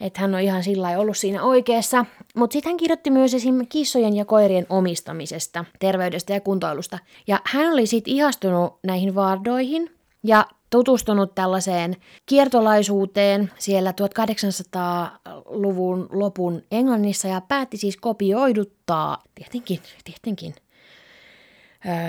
Että 0.00 0.20
hän 0.20 0.34
on 0.34 0.40
ihan 0.40 0.62
sillä 0.62 0.88
ollut 0.88 1.16
siinä 1.16 1.42
oikeassa. 1.42 2.04
Mutta 2.36 2.52
sitten 2.52 2.70
hän 2.70 2.76
kirjoitti 2.76 3.10
myös 3.10 3.34
esim. 3.34 3.66
kissojen 3.68 4.16
ja 4.16 4.24
koirien 4.24 4.66
omistamisesta, 4.68 5.64
terveydestä 5.78 6.32
ja 6.32 6.40
kuntoilusta. 6.40 6.98
Ja 7.26 7.40
hän 7.44 7.72
oli 7.72 7.86
sitten 7.86 8.14
ihastunut 8.14 8.78
näihin 8.82 9.14
vaardoihin 9.14 9.90
ja 10.22 10.46
tutustunut 10.70 11.34
tällaiseen 11.34 11.96
kiertolaisuuteen 12.26 13.52
siellä 13.58 13.90
1800-luvun 13.90 16.08
lopun 16.12 16.62
Englannissa 16.70 17.28
ja 17.28 17.40
päätti 17.40 17.76
siis 17.76 17.96
kopioiduttaa, 17.96 19.22
tietenkin, 19.34 19.80
tietenkin, 20.04 20.54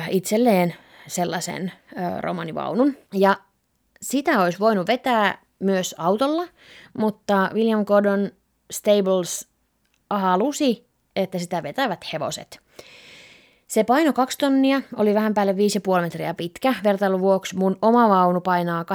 itselleen 0.10 0.76
sellaisen 1.08 1.72
romanivaunun. 2.20 2.98
Ja 3.14 3.38
sitä 4.02 4.42
olisi 4.42 4.60
voinut 4.60 4.88
vetää 4.88 5.42
myös 5.60 5.96
autolla, 5.98 6.48
mutta 6.98 7.50
William 7.54 7.86
Gordon 7.86 8.32
Stables 8.72 9.48
halusi, 10.10 10.88
että 11.16 11.40
sitä 11.40 11.64
vetävät 11.64 12.06
hevoset. 12.14 12.60
Se 13.68 13.84
paino 13.84 14.14
kaksi 14.14 14.38
tonnia, 14.38 14.82
oli 14.96 15.14
vähän 15.14 15.34
päälle 15.34 15.52
5,5 15.52 16.02
metriä 16.02 16.34
pitkä. 16.34 16.76
Vertailun 16.84 17.20
vuoksi 17.20 17.58
mun 17.58 17.78
oma 17.82 18.10
vaunu 18.10 18.42
painaa 18.42 18.86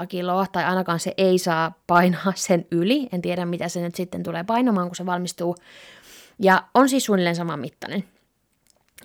8,5 0.00 0.06
kiloa, 0.06 0.46
tai 0.52 0.64
ainakaan 0.64 1.00
se 1.00 1.14
ei 1.16 1.38
saa 1.38 1.72
painaa 1.86 2.32
sen 2.34 2.66
yli. 2.70 3.08
En 3.12 3.22
tiedä, 3.22 3.46
mitä 3.46 3.68
se 3.68 3.80
nyt 3.80 3.94
sitten 3.94 4.22
tulee 4.22 4.44
painamaan, 4.44 4.88
kun 4.88 4.96
se 4.96 5.06
valmistuu. 5.06 5.56
Ja 6.38 6.62
on 6.74 6.88
siis 6.88 7.04
suunnilleen 7.04 7.36
saman 7.36 7.60
mittainen. 7.60 8.04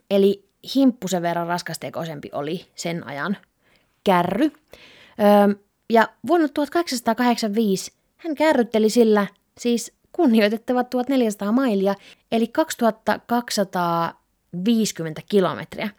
Eli 0.10 0.50
himppusen 0.76 1.22
verran 1.22 1.48
raskastekoisempi 1.48 2.30
oli 2.32 2.66
sen 2.76 3.08
ajan 3.08 3.38
kärry. 4.04 4.52
Öö, 5.20 5.67
ja 5.90 6.08
vuonna 6.28 6.48
1885 6.48 7.92
hän 8.18 8.36
kärrytteli 8.36 8.90
sillä 8.90 9.28
siis 9.60 9.94
kunnioitettavat 10.12 10.90
1400 10.90 11.52
mailia, 11.52 11.96
eli 12.32 12.48
2250 12.48 15.22
kilometriä. 15.30 15.90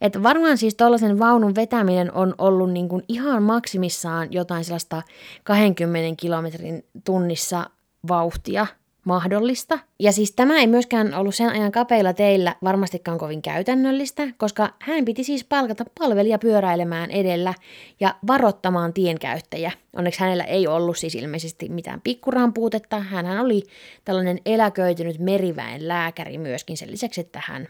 Et 0.00 0.22
varmaan 0.22 0.58
siis 0.58 0.74
tuollaisen 0.74 1.18
vaunun 1.18 1.54
vetäminen 1.54 2.12
on 2.12 2.34
ollut 2.38 2.70
niin 2.70 2.88
kuin 2.88 3.04
ihan 3.08 3.42
maksimissaan 3.42 4.32
jotain 4.32 4.64
sellaista 4.64 5.02
20 5.44 6.22
kilometrin 6.22 6.84
tunnissa 7.04 7.70
vauhtia 8.08 8.66
mahdollista. 9.04 9.78
Ja 9.98 10.12
siis 10.12 10.32
tämä 10.32 10.58
ei 10.58 10.66
myöskään 10.66 11.14
ollut 11.14 11.34
sen 11.34 11.48
ajan 11.48 11.72
kapeilla 11.72 12.12
teillä 12.12 12.56
varmastikaan 12.64 13.18
kovin 13.18 13.42
käytännöllistä, 13.42 14.28
koska 14.36 14.74
hän 14.78 15.04
piti 15.04 15.24
siis 15.24 15.44
palkata 15.44 15.84
palvelija 15.98 16.38
pyöräilemään 16.38 17.10
edellä 17.10 17.54
ja 18.00 18.14
varoittamaan 18.26 18.92
tienkäyttäjä. 18.92 19.72
Onneksi 19.92 20.20
hänellä 20.20 20.44
ei 20.44 20.66
ollut 20.66 20.98
siis 20.98 21.14
ilmeisesti 21.14 21.68
mitään 21.68 22.00
pikkurahan 22.00 22.54
puutetta. 22.54 23.00
Hän 23.00 23.40
oli 23.40 23.62
tällainen 24.04 24.38
eläköitynyt 24.46 25.18
meriväen 25.18 25.88
lääkäri 25.88 26.38
myöskin 26.38 26.76
sen 26.76 26.90
lisäksi, 26.90 27.20
että 27.20 27.42
hän 27.46 27.68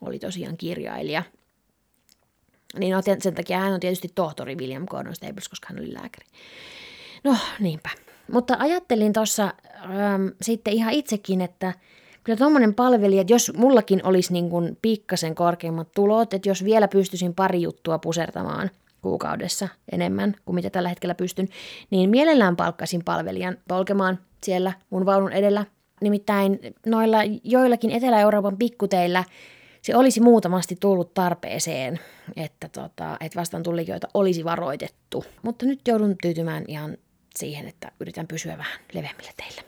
oli 0.00 0.18
tosiaan 0.18 0.56
kirjailija. 0.56 1.22
Niin 2.78 2.92
no, 2.92 3.02
sen 3.18 3.34
takia 3.34 3.58
hän 3.58 3.72
on 3.72 3.80
tietysti 3.80 4.08
tohtori 4.14 4.56
William 4.56 4.86
Gordon 4.90 5.14
Stables, 5.14 5.48
koska 5.48 5.68
hän 5.70 5.78
oli 5.78 5.94
lääkäri. 5.94 6.26
No, 7.24 7.36
niinpä. 7.60 8.05
Mutta 8.32 8.56
ajattelin 8.58 9.12
tuossa 9.12 9.44
ähm, 9.44 10.26
sitten 10.42 10.72
ihan 10.72 10.92
itsekin, 10.92 11.40
että 11.40 11.72
kyllä 12.24 12.36
tuommoinen 12.36 12.74
palvelija, 12.74 13.20
että 13.20 13.32
jos 13.32 13.52
mullakin 13.56 14.06
olisi 14.06 14.32
niin 14.32 14.50
kuin 14.50 14.78
pikkasen 14.82 15.34
korkeimmat 15.34 15.88
tulot, 15.94 16.34
että 16.34 16.48
jos 16.48 16.64
vielä 16.64 16.88
pystyisin 16.88 17.34
pari 17.34 17.62
juttua 17.62 17.98
pusertamaan 17.98 18.70
kuukaudessa 19.02 19.68
enemmän 19.92 20.34
kuin 20.44 20.54
mitä 20.54 20.70
tällä 20.70 20.88
hetkellä 20.88 21.14
pystyn, 21.14 21.48
niin 21.90 22.10
mielellään 22.10 22.56
palkkasin 22.56 23.04
palvelijan 23.04 23.56
polkemaan 23.68 24.18
siellä 24.44 24.72
mun 24.90 25.06
vaunun 25.06 25.32
edellä. 25.32 25.64
Nimittäin 26.00 26.60
noilla 26.86 27.18
joillakin 27.44 27.90
Etelä-Euroopan 27.90 28.56
pikkuteillä 28.56 29.24
se 29.82 29.96
olisi 29.96 30.20
muutamasti 30.20 30.76
tullut 30.80 31.14
tarpeeseen, 31.14 32.00
että, 32.36 32.68
tota, 32.68 33.16
että 33.20 33.40
vastaan 33.40 33.62
tulijoita 33.62 34.08
olisi 34.14 34.44
varoitettu. 34.44 35.24
Mutta 35.42 35.66
nyt 35.66 35.80
joudun 35.88 36.16
tyytymään 36.22 36.64
ihan 36.68 36.96
siihen, 37.36 37.68
että 37.68 37.92
yritän 38.00 38.26
pysyä 38.26 38.58
vähän 38.58 38.80
leveämmillä 38.92 39.30
teillä. 39.36 39.62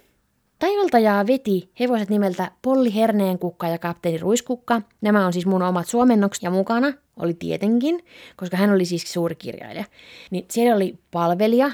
Taivaltajaa 0.58 1.26
veti 1.26 1.70
hevoset 1.80 2.10
nimeltä 2.10 2.50
Polli 2.62 2.94
Herneenkukka 2.94 3.68
ja 3.68 3.78
Kapteeni 3.78 4.18
Ruiskukka. 4.18 4.82
Nämä 5.00 5.26
on 5.26 5.32
siis 5.32 5.46
mun 5.46 5.62
omat 5.62 5.88
suomennokset 5.88 6.42
ja 6.42 6.50
mukana 6.50 6.92
oli 7.16 7.34
tietenkin, 7.34 8.04
koska 8.37 8.56
hän 8.56 8.70
oli 8.70 8.84
siis 8.84 9.12
suuri 9.12 9.34
kirjailija. 9.34 9.84
Niin 10.30 10.46
siellä 10.50 10.76
oli 10.76 10.98
palvelija, 11.10 11.70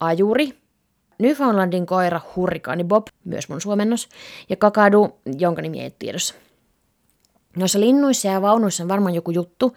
ajuri, 0.00 0.62
Newfoundlandin 1.18 1.86
koira 1.86 2.20
Hurrikaani 2.36 2.84
Bob, 2.84 3.06
myös 3.24 3.48
mun 3.48 3.60
suomennos, 3.60 4.08
ja 4.48 4.56
kakadu, 4.56 5.18
jonka 5.38 5.62
nimi 5.62 5.80
ei 5.80 5.84
ole 5.84 5.92
tiedossa. 5.98 6.34
Noissa 7.56 7.80
linnuissa 7.80 8.28
ja 8.28 8.42
vaunuissa 8.42 8.82
on 8.82 8.88
varmaan 8.88 9.14
joku 9.14 9.30
juttu, 9.30 9.76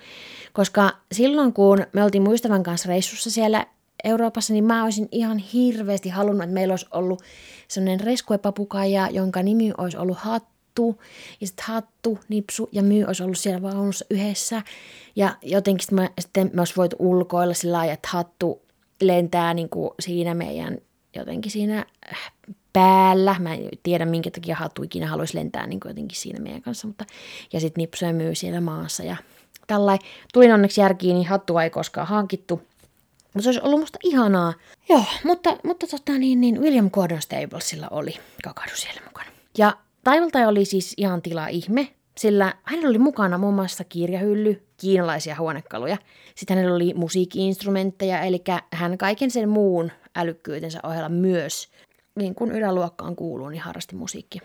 koska 0.53 0.91
silloin 1.11 1.53
kun 1.53 1.85
me 1.93 2.03
oltiin 2.03 2.23
muistavan 2.23 2.63
kanssa 2.63 2.89
reissussa 2.89 3.31
siellä 3.31 3.65
Euroopassa, 4.05 4.53
niin 4.53 4.63
mä 4.63 4.83
olisin 4.83 5.07
ihan 5.11 5.37
hirveästi 5.37 6.09
halunnut, 6.09 6.43
että 6.43 6.53
meillä 6.53 6.71
olisi 6.71 6.87
ollut 6.91 7.21
sellainen 7.67 7.99
reskuepapukaija, 7.99 9.09
jonka 9.09 9.43
nimi 9.43 9.71
olisi 9.77 9.97
ollut 9.97 10.17
Hattu, 10.17 11.01
ja 11.41 11.47
sitten 11.47 11.65
Hattu, 11.65 12.19
Nipsu 12.29 12.69
ja 12.71 12.83
Myy 12.83 13.03
olisi 13.03 13.23
ollut 13.23 13.37
siellä 13.37 13.61
vaunussa 13.61 14.05
yhdessä, 14.09 14.61
ja 15.15 15.35
jotenkin 15.41 15.87
me, 15.91 16.11
sitten 16.19 16.49
me 16.53 16.61
olisi 16.61 16.75
voitu 16.77 16.95
ulkoilla 16.99 17.53
sillä 17.53 17.77
lailla, 17.77 17.93
että 17.93 18.09
Hattu 18.11 18.61
lentää 19.01 19.53
niin 19.53 19.69
kuin 19.69 19.89
siinä 19.99 20.33
meidän 20.33 20.77
jotenkin 21.15 21.51
siinä 21.51 21.85
äh, 22.11 22.31
päällä. 22.73 23.35
Mä 23.39 23.53
en 23.53 23.69
tiedä, 23.83 24.05
minkä 24.05 24.31
takia 24.31 24.55
Hattu 24.55 24.83
ikinä 24.83 25.07
haluaisi 25.07 25.37
lentää 25.37 25.67
niin 25.67 25.79
kuin 25.79 25.89
jotenkin 25.89 26.17
siinä 26.17 26.39
meidän 26.39 26.61
kanssa, 26.61 26.87
mutta 26.87 27.05
ja 27.53 27.59
sitten 27.59 27.81
Nipsu 27.81 28.05
ja 28.05 28.13
Myy 28.13 28.35
siellä 28.35 28.61
maassa, 28.61 29.03
ja 29.03 29.15
tällainen. 29.67 30.07
Tulin 30.33 30.53
onneksi 30.53 30.81
järkiin, 30.81 31.15
niin 31.15 31.27
Hattua 31.27 31.63
ei 31.63 31.69
koskaan 31.69 32.07
hankittu, 32.07 32.61
mutta 33.35 33.43
se 33.43 33.49
olisi 33.49 33.61
ollut 33.63 33.79
musta 33.79 33.99
ihanaa. 34.03 34.53
Joo, 34.89 35.03
mutta, 35.23 35.57
mutta 35.63 35.87
tota 35.87 36.11
niin, 36.11 36.41
niin 36.41 36.61
William 36.61 36.89
Gordon 36.91 37.21
Stablesilla 37.21 37.87
oli 37.91 38.15
kakadu 38.43 38.71
siellä 38.75 39.01
mukana. 39.05 39.29
Ja 39.57 39.77
Taivaltaja 40.03 40.47
oli 40.47 40.65
siis 40.65 40.93
ihan 40.97 41.21
tila 41.21 41.47
ihme, 41.47 41.87
sillä 42.17 42.53
hänellä 42.63 42.89
oli 42.89 42.97
mukana 42.97 43.37
muun 43.37 43.53
muassa 43.53 43.83
kirjahylly, 43.83 44.67
kiinalaisia 44.77 45.35
huonekaluja. 45.39 45.97
Sitten 46.35 46.57
hänellä 46.57 46.75
oli 46.75 46.93
musiikkiinstrumentteja, 46.93 48.21
eli 48.21 48.43
hän 48.73 48.97
kaiken 48.97 49.31
sen 49.31 49.49
muun 49.49 49.91
älykkyytensä 50.15 50.79
ohella 50.83 51.09
myös, 51.09 51.69
niin 52.15 52.35
kuin 52.35 52.51
yläluokkaan 52.51 53.15
kuuluu, 53.15 53.49
niin 53.49 53.61
harrasti 53.61 53.95
musiikkia. 53.95 54.41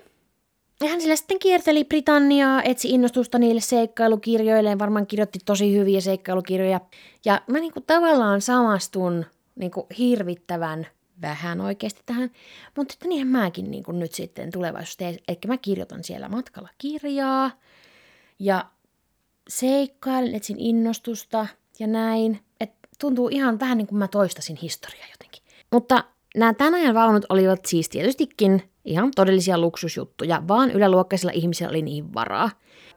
Hän 0.88 1.00
sillä 1.00 1.16
sitten 1.16 1.38
kierteli 1.38 1.84
Britanniaa, 1.84 2.62
etsi 2.62 2.90
innostusta 2.90 3.38
niille 3.38 3.60
seikkailukirjoille, 3.60 4.78
varmaan 4.78 5.06
kirjoitti 5.06 5.38
tosi 5.44 5.76
hyviä 5.76 6.00
seikkailukirjoja. 6.00 6.80
Ja 7.24 7.42
mä 7.46 7.58
niinku 7.58 7.80
tavallaan 7.80 8.40
samastun 8.40 9.26
niinku 9.56 9.86
hirvittävän 9.98 10.86
vähän 11.22 11.60
oikeasti 11.60 12.02
tähän, 12.06 12.30
mutta 12.76 12.94
että 12.94 13.08
niinhän 13.08 13.28
mäkin 13.28 13.70
niinku 13.70 13.92
nyt 13.92 14.14
sitten 14.14 14.52
tulevaisuudessa. 14.52 15.22
Eli 15.28 15.38
mä 15.46 15.56
kirjoitan 15.56 16.04
siellä 16.04 16.28
matkalla 16.28 16.68
kirjaa 16.78 17.50
ja 18.38 18.64
seikkailen, 19.48 20.34
etsin 20.34 20.58
innostusta 20.58 21.46
ja 21.78 21.86
näin. 21.86 22.40
Et 22.60 22.72
tuntuu 23.00 23.28
ihan 23.28 23.60
vähän 23.60 23.78
niin 23.78 23.86
kuin 23.86 23.98
mä 23.98 24.08
toistasin 24.08 24.58
historiaa 24.62 25.06
jotenkin. 25.10 25.42
Mutta 25.72 26.04
nämä 26.36 26.54
tämän 26.54 26.74
ajan 26.74 26.94
vaunut 26.94 27.26
olivat 27.28 27.66
siis 27.66 27.88
tietystikin 27.88 28.62
Ihan 28.90 29.10
todellisia 29.16 29.58
luksusjuttuja, 29.58 30.42
vaan 30.48 30.70
yläluokkaisilla 30.70 31.32
ihmisillä 31.34 31.70
oli 31.70 31.82
niihin 31.82 32.14
varaa. 32.14 32.50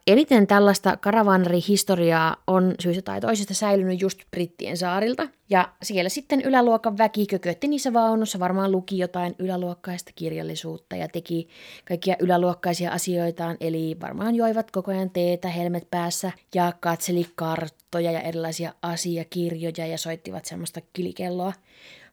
Eniten 0.07 0.47
tällaista 0.47 0.97
karavanerihistoriaa 0.97 2.35
on 2.47 2.75
syystä 2.79 3.01
tai 3.01 3.21
toisesta 3.21 3.53
säilynyt 3.53 4.01
just 4.01 4.19
Brittien 4.31 4.77
saarilta. 4.77 5.27
Ja 5.49 5.69
siellä 5.81 6.09
sitten 6.09 6.41
yläluokan 6.41 6.97
väki 6.97 7.25
kökötti 7.25 7.67
niissä 7.67 7.93
vaunussa, 7.93 8.39
varmaan 8.39 8.71
luki 8.71 8.97
jotain 8.97 9.35
yläluokkaista 9.39 10.11
kirjallisuutta 10.15 10.95
ja 10.95 11.07
teki 11.07 11.47
kaikkia 11.85 12.15
yläluokkaisia 12.19 12.91
asioitaan, 12.91 13.57
eli 13.59 13.97
varmaan 14.01 14.35
joivat 14.35 14.71
koko 14.71 14.91
ajan 14.91 15.09
teetä 15.09 15.47
helmet 15.47 15.87
päässä 15.91 16.31
ja 16.55 16.73
katseli 16.79 17.25
karttoja 17.35 18.11
ja 18.11 18.21
erilaisia 18.21 18.73
asiakirjoja 18.81 19.87
ja 19.87 19.97
soittivat 19.97 20.45
semmoista 20.45 20.81
kilikelloa. 20.93 21.53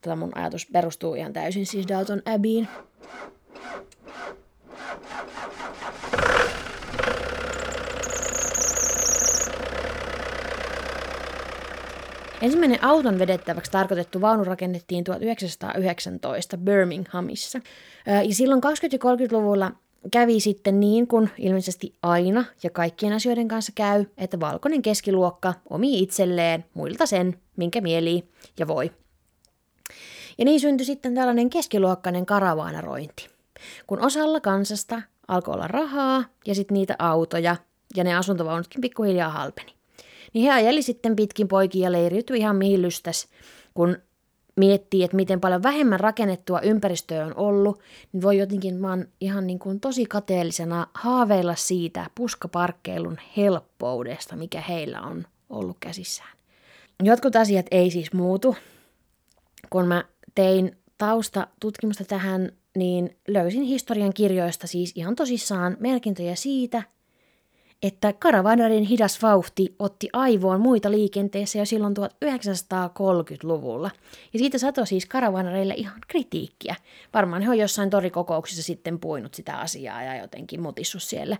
Tätä 0.00 0.16
mun 0.16 0.38
ajatus 0.38 0.66
perustuu 0.72 1.14
ihan 1.14 1.32
täysin 1.32 1.66
siis 1.66 1.88
Dalton 1.88 2.22
Abbeyin. 2.24 2.68
Ensimmäinen 12.42 12.84
auton 12.84 13.18
vedettäväksi 13.18 13.70
tarkoitettu 13.70 14.20
vaunu 14.20 14.44
rakennettiin 14.44 15.04
1919 15.04 16.56
Birminghamissa. 16.56 17.60
Ja 18.06 18.34
silloin 18.34 18.60
20- 18.64 18.68
ja 18.92 18.98
30-luvulla 18.98 19.72
kävi 20.12 20.40
sitten 20.40 20.80
niin 20.80 21.06
kuin 21.06 21.30
ilmeisesti 21.38 21.94
aina 22.02 22.44
ja 22.62 22.70
kaikkien 22.70 23.12
asioiden 23.12 23.48
kanssa 23.48 23.72
käy, 23.74 24.04
että 24.18 24.40
valkoinen 24.40 24.82
keskiluokka 24.82 25.54
omi 25.70 25.98
itselleen 25.98 26.64
muilta 26.74 27.06
sen, 27.06 27.40
minkä 27.56 27.80
mieli 27.80 28.24
ja 28.58 28.66
voi. 28.66 28.90
Ja 30.38 30.44
niin 30.44 30.60
syntyi 30.60 30.86
sitten 30.86 31.14
tällainen 31.14 31.50
keskiluokkainen 31.50 32.26
karavaanarointi. 32.26 33.39
Kun 33.86 34.00
osalla 34.00 34.40
kansasta 34.40 35.02
alkoi 35.28 35.54
olla 35.54 35.68
rahaa 35.68 36.24
ja 36.46 36.54
sitten 36.54 36.74
niitä 36.74 36.96
autoja 36.98 37.56
ja 37.96 38.04
ne 38.04 38.14
asuntovaunutkin 38.14 38.80
pikkuhiljaa 38.80 39.28
halpeni. 39.30 39.74
Niin 40.32 40.44
he 40.44 40.50
ajeli 40.50 40.82
sitten 40.82 41.16
pitkin 41.16 41.48
poikia 41.48 41.84
ja 41.84 41.92
leiriytyi 41.92 42.38
ihan 42.38 42.56
mihin 42.56 42.82
lystäs, 42.82 43.28
kun 43.74 43.96
miettii, 44.56 45.04
että 45.04 45.16
miten 45.16 45.40
paljon 45.40 45.62
vähemmän 45.62 46.00
rakennettua 46.00 46.60
ympäristöä 46.60 47.26
on 47.26 47.36
ollut, 47.36 47.80
niin 48.12 48.22
voi 48.22 48.38
jotenkin 48.38 48.82
vaan 48.82 49.08
ihan 49.20 49.46
niin 49.46 49.58
kuin 49.58 49.80
tosi 49.80 50.06
kateellisena 50.06 50.86
haaveilla 50.94 51.54
siitä 51.54 52.10
puskaparkkeilun 52.14 53.18
helppoudesta, 53.36 54.36
mikä 54.36 54.60
heillä 54.60 55.00
on 55.00 55.26
ollut 55.50 55.76
käsissään. 55.80 56.30
Jotkut 57.02 57.36
asiat 57.36 57.66
ei 57.70 57.90
siis 57.90 58.12
muutu. 58.12 58.56
Kun 59.70 59.88
mä 59.88 60.04
tein 60.34 60.76
taustatutkimusta 60.98 62.04
tähän, 62.04 62.52
niin 62.76 63.16
löysin 63.28 63.62
historian 63.62 64.14
kirjoista 64.14 64.66
siis 64.66 64.92
ihan 64.94 65.16
tosissaan 65.16 65.76
merkintöjä 65.80 66.34
siitä, 66.34 66.82
että 67.82 68.12
karavanarin 68.12 68.84
hidas 68.84 69.22
vauhti 69.22 69.74
otti 69.78 70.08
aivoon 70.12 70.60
muita 70.60 70.90
liikenteessä 70.90 71.58
jo 71.58 71.64
silloin 71.64 71.94
1930-luvulla. 71.96 73.90
Ja 74.32 74.38
siitä 74.38 74.58
sato 74.58 74.84
siis 74.84 75.06
karavanareille 75.06 75.74
ihan 75.74 76.00
kritiikkiä. 76.08 76.74
Varmaan 77.14 77.42
he 77.42 77.50
on 77.50 77.58
jossain 77.58 77.90
torikokouksissa 77.90 78.62
sitten 78.62 79.00
puinut 79.00 79.34
sitä 79.34 79.56
asiaa 79.56 80.02
ja 80.02 80.16
jotenkin 80.16 80.62
mutissut 80.62 81.02
siellä. 81.02 81.36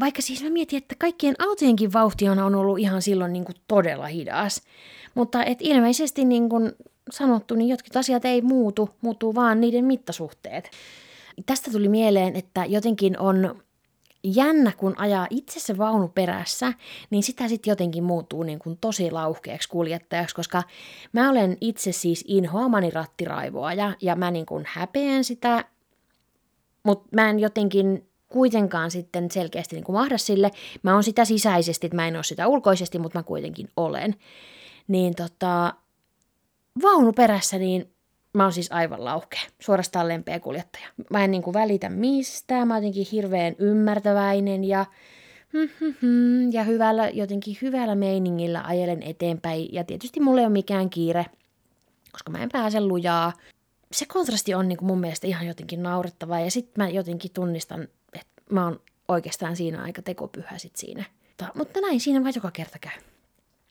Vaikka 0.00 0.22
siis 0.22 0.42
mä 0.42 0.50
mietin, 0.50 0.76
että 0.76 0.94
kaikkien 0.98 1.34
autojenkin 1.38 1.92
vauhti 1.92 2.28
on 2.28 2.54
ollut 2.54 2.78
ihan 2.78 3.02
silloin 3.02 3.32
niin 3.32 3.44
kuin 3.44 3.56
todella 3.68 4.06
hidas. 4.06 4.62
Mutta 5.14 5.44
et 5.44 5.58
ilmeisesti 5.60 6.24
niin 6.24 6.48
kuin 6.48 6.72
sanottu, 7.10 7.54
niin 7.54 7.68
jotkut 7.68 7.96
asiat 7.96 8.24
ei 8.24 8.42
muutu, 8.42 8.90
muuttuu 9.00 9.34
vaan 9.34 9.60
niiden 9.60 9.84
mittasuhteet. 9.84 10.70
Tästä 11.46 11.70
tuli 11.70 11.88
mieleen, 11.88 12.36
että 12.36 12.64
jotenkin 12.64 13.18
on 13.18 13.62
jännä, 14.24 14.72
kun 14.76 14.94
ajaa 14.98 15.26
itse 15.30 15.60
se 15.60 15.78
vaunu 15.78 16.08
perässä, 16.08 16.72
niin 17.10 17.22
sitä 17.22 17.48
sitten 17.48 17.70
jotenkin 17.70 18.04
muuttuu 18.04 18.42
niin 18.42 18.58
kuin 18.58 18.78
tosi 18.80 19.10
lauhkeaksi 19.10 19.68
kuljettajaksi, 19.68 20.34
koska 20.34 20.62
mä 21.12 21.30
olen 21.30 21.56
itse 21.60 21.92
siis 21.92 22.24
inhoamani 22.28 22.90
rattiraivoa 22.90 23.72
ja, 23.72 23.92
ja 24.02 24.16
mä 24.16 24.30
niin 24.30 24.46
kuin 24.46 24.64
häpeän 24.68 25.24
sitä, 25.24 25.64
mutta 26.82 27.08
mä 27.14 27.30
en 27.30 27.38
jotenkin 27.38 28.08
kuitenkaan 28.28 28.90
sitten 28.90 29.30
selkeästi 29.30 29.76
niin 29.76 29.84
kuin 29.84 29.96
mahda 29.96 30.18
sille. 30.18 30.50
Mä 30.82 30.94
oon 30.94 31.04
sitä 31.04 31.24
sisäisesti, 31.24 31.86
että 31.86 31.96
mä 31.96 32.08
en 32.08 32.16
ole 32.16 32.24
sitä 32.24 32.46
ulkoisesti, 32.46 32.98
mutta 32.98 33.18
mä 33.18 33.22
kuitenkin 33.22 33.68
olen. 33.76 34.14
Niin 34.88 35.14
tota, 35.14 35.74
vaunu 36.82 37.12
perässä, 37.12 37.58
niin 37.58 37.96
Mä 38.36 38.42
oon 38.42 38.52
siis 38.52 38.72
aivan 38.72 39.04
lauhkea, 39.04 39.40
suorastaan 39.60 40.08
lempeä 40.08 40.40
kuljettaja. 40.40 40.86
Mä 41.10 41.24
en 41.24 41.30
niinku 41.30 41.52
välitä 41.52 41.88
mistään, 41.88 42.68
mä 42.68 42.74
oon 42.74 42.82
jotenkin 42.82 43.06
hirveän 43.12 43.54
ymmärtäväinen 43.58 44.64
ja, 44.64 44.86
ja 46.50 46.64
hyvällä, 46.64 47.08
jotenkin 47.08 47.56
hyvällä 47.62 47.94
meiningillä 47.94 48.62
ajelen 48.66 49.02
eteenpäin. 49.02 49.68
Ja 49.72 49.84
tietysti 49.84 50.20
mulla 50.20 50.40
ei 50.40 50.46
ole 50.46 50.52
mikään 50.52 50.90
kiire, 50.90 51.26
koska 52.12 52.30
mä 52.30 52.38
en 52.38 52.48
pääse 52.52 52.80
lujaa. 52.80 53.32
Se 53.92 54.06
kontrasti 54.06 54.54
on 54.54 54.68
niinku 54.68 54.84
mun 54.84 55.00
mielestä 55.00 55.26
ihan 55.26 55.46
jotenkin 55.46 55.82
naurettava 55.82 56.40
ja 56.40 56.50
sitten 56.50 56.84
mä 56.84 56.88
jotenkin 56.88 57.30
tunnistan, 57.34 57.82
että 58.12 58.42
mä 58.50 58.64
oon 58.64 58.80
oikeastaan 59.08 59.56
siinä 59.56 59.82
aika 59.82 60.02
tekopyhä 60.02 60.58
sit 60.58 60.76
siinä. 60.76 61.04
Mutta 61.54 61.80
näin 61.80 62.00
siinä 62.00 62.22
vaan 62.22 62.32
joka 62.36 62.50
kerta 62.50 62.78
käy. 62.78 63.02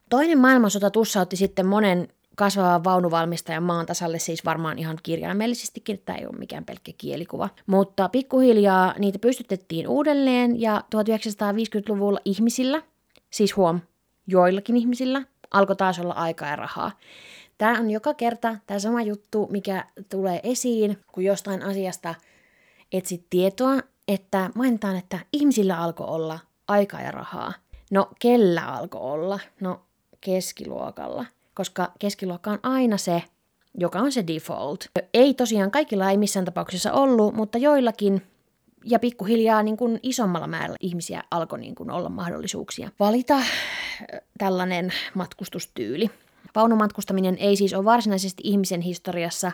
Toinen 0.10 0.38
maailmansota 0.38 0.92
tussautti 0.92 1.36
sitten 1.36 1.66
monen 1.66 2.08
kasvava 2.36 2.84
vaunuvalmistajan 2.84 3.64
maan 3.64 3.86
tasalle 3.86 4.20
siis 4.20 4.46
varmaan 4.46 4.80
ihan 4.80 4.98
kirjaimellisestikin, 5.04 5.94
että 5.94 6.16
ei 6.16 6.26
ole 6.26 6.38
mikään 6.38 6.66
pelkkä 6.66 6.92
kielikuva. 6.98 7.50
Mutta 7.68 8.10
pikkuhiljaa 8.10 8.94
niitä 9.00 9.20
pystytettiin 9.20 9.88
uudelleen 9.88 10.62
ja 10.62 10.84
1950-luvulla 10.96 12.20
ihmisillä, 12.26 12.82
siis 13.30 13.56
huom, 13.56 13.80
joillakin 14.28 14.78
ihmisillä, 14.78 15.22
alkoi 15.52 15.76
taas 15.76 16.00
olla 16.00 16.14
aikaa 16.14 16.50
ja 16.50 16.56
rahaa. 16.56 16.92
Tämä 17.58 17.80
on 17.80 17.92
joka 17.92 18.14
kerta 18.14 18.56
tämä 18.68 18.80
sama 18.80 19.02
juttu, 19.02 19.48
mikä 19.52 19.86
tulee 20.10 20.40
esiin, 20.44 20.98
kun 21.12 21.24
jostain 21.24 21.64
asiasta 21.64 22.16
etsit 22.92 23.26
tietoa, 23.30 23.80
että 24.08 24.50
mainitaan, 24.56 24.96
että 24.96 25.20
ihmisillä 25.34 25.78
alkoi 25.78 26.08
olla 26.08 26.40
aikaa 26.68 27.02
ja 27.02 27.12
rahaa. 27.12 27.54
No, 27.92 28.10
kellä 28.20 28.66
alkoi 28.66 29.02
olla? 29.02 29.40
No, 29.60 29.82
keskiluokalla 30.22 31.26
koska 31.56 31.92
keskiluokka 32.00 32.52
on 32.52 32.60
aina 32.64 32.98
se, 32.98 33.24
joka 33.78 34.00
on 34.00 34.12
se 34.12 34.24
default. 34.28 34.86
Ei 35.14 35.34
tosiaan 35.34 35.72
kaikilla 35.72 36.12
ei 36.12 36.18
missään 36.18 36.46
tapauksessa 36.46 36.94
ollut, 36.94 37.36
mutta 37.36 37.58
joillakin 37.58 38.22
ja 38.86 39.00
pikkuhiljaa 39.00 39.64
niin 39.64 39.78
kuin 39.78 40.00
isommalla 40.04 40.48
määrällä 40.48 40.76
ihmisiä 40.80 41.24
alkoi 41.32 41.60
niin 41.60 41.76
kuin 41.76 41.92
olla 41.92 42.10
mahdollisuuksia 42.10 42.90
valita 43.00 43.38
tällainen 44.38 44.94
matkustustyyli. 45.14 46.10
Vaunumatkustaminen 46.56 47.38
ei 47.38 47.56
siis 47.56 47.74
ole 47.74 47.86
varsinaisesti 47.86 48.44
ihmisen 48.46 48.82
historiassa 48.82 49.52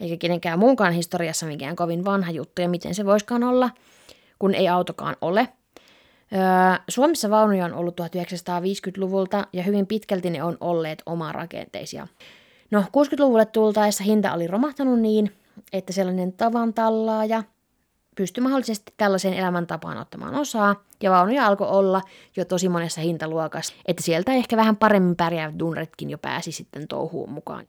eikä 0.00 0.16
kenenkään 0.16 0.58
muunkaan 0.58 0.92
historiassa 0.92 1.46
mikään 1.46 1.76
kovin 1.76 2.04
vanha 2.04 2.30
juttu 2.30 2.62
ja 2.62 2.68
miten 2.68 2.94
se 2.94 3.04
voiskaan 3.04 3.42
olla, 3.42 3.70
kun 4.38 4.54
ei 4.54 4.68
autokaan 4.68 5.16
ole– 5.20 5.48
Suomessa 6.88 7.30
vaunuja 7.30 7.64
on 7.64 7.74
ollut 7.74 8.00
1950-luvulta 8.00 9.46
ja 9.52 9.62
hyvin 9.62 9.86
pitkälti 9.86 10.30
ne 10.30 10.42
on 10.42 10.56
olleet 10.60 11.02
rakenteisia. 11.32 12.06
No 12.70 12.80
60-luvulle 12.80 13.46
tultaessa 13.46 14.04
hinta 14.04 14.32
oli 14.32 14.46
romahtanut 14.46 15.00
niin, 15.00 15.32
että 15.72 15.92
sellainen 15.92 16.32
tavan 16.32 16.74
tallaaja 16.74 17.42
pystyi 18.16 18.42
mahdollisesti 18.42 18.94
tällaiseen 18.96 19.34
elämäntapaan 19.34 19.98
ottamaan 19.98 20.34
osaa, 20.34 20.84
ja 21.02 21.10
vaunuja 21.10 21.46
alkoi 21.46 21.68
olla 21.68 22.00
jo 22.36 22.44
tosi 22.44 22.68
monessa 22.68 23.00
hintaluokassa, 23.00 23.74
että 23.86 24.02
sieltä 24.02 24.32
ehkä 24.32 24.56
vähän 24.56 24.76
paremmin 24.76 25.16
pärjäävät 25.16 25.58
dunretkin 25.58 26.10
jo 26.10 26.18
pääsi 26.18 26.52
sitten 26.52 26.88
touhuun 26.88 27.30
mukaan. 27.30 27.64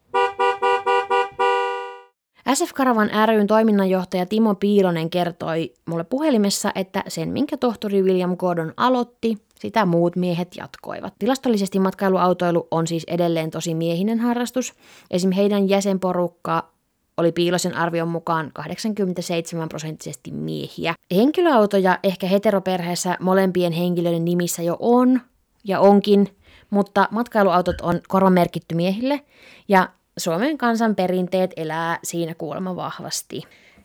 SF 2.54 2.74
Karavan 2.74 3.10
ryn 3.26 3.48
toiminnanjohtaja 3.48 4.26
Timo 4.26 4.56
Piilonen 4.56 5.10
kertoi 5.10 5.74
mulle 5.86 6.04
puhelimessa, 6.04 6.72
että 6.76 7.04
sen 7.08 7.30
minkä 7.30 7.58
tohtori 7.58 8.02
William 8.02 8.38
Gordon 8.38 8.74
aloitti, 8.78 9.38
sitä 9.60 9.86
muut 9.86 10.16
miehet 10.16 10.48
jatkoivat. 10.58 11.14
Tilastollisesti 11.20 11.80
matkailuautoilu 11.80 12.68
on 12.72 12.88
siis 12.88 13.04
edelleen 13.08 13.52
tosi 13.52 13.74
miehinen 13.74 14.20
harrastus. 14.20 14.74
Esim. 15.12 15.32
heidän 15.32 15.70
jäsenporukka 15.70 16.70
oli 17.18 17.32
Piilosen 17.32 17.78
arvion 17.78 18.08
mukaan 18.08 18.52
87 18.54 19.70
prosenttisesti 19.70 20.32
miehiä. 20.32 20.94
Henkilöautoja 21.16 22.00
ehkä 22.04 22.28
heteroperheessä 22.28 23.18
molempien 23.20 23.74
henkilöiden 23.74 24.26
nimissä 24.26 24.62
jo 24.62 24.78
on 24.80 25.22
ja 25.64 25.80
onkin, 25.80 26.28
mutta 26.70 27.08
matkailuautot 27.12 27.82
on 27.82 28.02
korvamerkitty 28.08 28.76
miehille 28.76 29.22
ja 29.68 29.90
Suomen 30.18 30.58
kansan 30.58 30.96
perinteet 30.96 31.54
elää 31.58 32.00
siinä 32.04 32.36
kuulemma 32.36 32.76
vahvasti. 32.76 33.42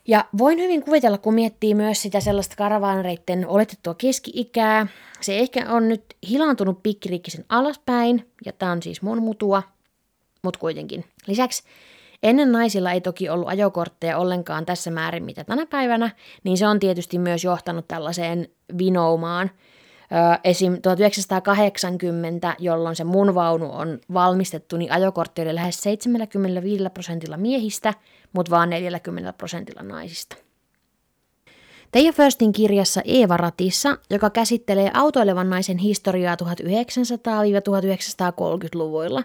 Ja 0.09 0.25
voin 0.39 0.59
hyvin 0.59 0.83
kuvitella, 0.83 1.19
kun 1.19 1.35
miettii 1.35 1.75
myös 1.75 2.03
sitä 2.03 2.21
sellaista 2.21 2.57
karavaanareitten 2.57 3.49
oletettua 3.49 3.95
keski-ikää. 3.95 4.87
Se 5.21 5.39
ehkä 5.39 5.71
on 5.71 5.89
nyt 5.89 6.05
hilaantunut 6.29 6.83
pikkiriikkisen 6.83 7.45
alaspäin, 7.49 8.31
ja 8.47 8.53
tämä 8.53 8.73
on 8.73 8.83
siis 8.83 9.03
mun 9.03 9.23
mutua, 9.23 9.63
mutta 10.43 10.61
kuitenkin. 10.61 11.05
Lisäksi 11.27 11.63
ennen 12.23 12.53
naisilla 12.53 12.93
ei 12.93 13.01
toki 13.01 13.29
ollut 13.29 13.49
ajokortteja 13.49 14.19
ollenkaan 14.19 14.67
tässä 14.67 14.91
määrin, 14.91 15.25
mitä 15.25 15.45
tänä 15.45 15.67
päivänä, 15.67 16.11
niin 16.45 16.59
se 16.59 16.67
on 16.67 16.79
tietysti 16.81 17.19
myös 17.19 17.45
johtanut 17.45 17.89
tällaiseen 17.89 18.49
vinoumaan– 18.79 19.51
Esim. 20.45 20.83
1980, 20.83 22.55
jolloin 22.59 22.97
se 22.97 23.05
mun 23.05 23.35
vaunu 23.35 23.73
on 23.73 23.99
valmistettu, 24.13 24.77
niin 24.77 24.93
ajokortti 24.93 25.43
oli 25.43 25.55
lähes 25.55 25.83
75 25.83 26.85
prosentilla 26.95 27.37
miehistä, 27.37 27.95
mutta 28.33 28.51
vaan 28.51 28.71
40 28.71 29.33
prosentilla 29.33 29.83
naisista. 29.83 30.37
Teija 31.93 32.13
Firstin 32.13 32.53
kirjassa 32.53 33.01
Eeva 33.05 33.37
Ratissa, 33.37 33.99
joka 34.11 34.31
käsittelee 34.31 34.91
autoilevan 34.95 35.51
naisen 35.51 35.79
historiaa 35.79 36.35
1900-1930-luvuilla, 36.35 39.25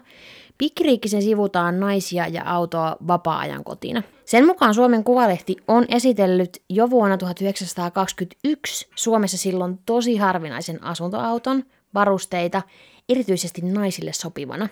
Pikkiriikkisen 0.58 1.22
sivutaan 1.22 1.80
naisia 1.80 2.26
ja 2.26 2.42
autoa 2.44 2.96
vapaa-ajan 3.06 3.64
kotina. 3.64 4.02
Sen 4.24 4.46
mukaan 4.46 4.74
Suomen 4.74 5.04
Kuvalehti 5.04 5.56
on 5.68 5.86
esitellyt 5.88 6.62
jo 6.68 6.90
vuonna 6.90 7.16
1921 7.16 8.88
Suomessa 8.94 9.36
silloin 9.36 9.78
tosi 9.86 10.16
harvinaisen 10.16 10.84
asuntoauton 10.84 11.64
varusteita, 11.94 12.62
erityisesti 13.08 13.62
naisille 13.62 14.12
sopivana. 14.12 14.68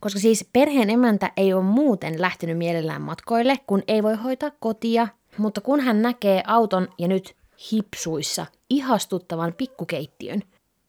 Koska 0.00 0.20
siis 0.20 0.48
perheen 0.52 0.90
emäntä 0.90 1.32
ei 1.36 1.52
ole 1.52 1.62
muuten 1.62 2.20
lähtenyt 2.20 2.58
mielellään 2.58 3.02
matkoille, 3.02 3.58
kun 3.66 3.82
ei 3.88 4.02
voi 4.02 4.14
hoitaa 4.14 4.50
kotia, 4.60 5.08
mutta 5.38 5.60
kun 5.60 5.80
hän 5.80 6.02
näkee 6.02 6.42
auton 6.46 6.88
ja 6.98 7.08
nyt 7.08 7.36
hipsuissa 7.72 8.46
ihastuttavan 8.70 9.54
pikkukeittiön, 9.58 10.42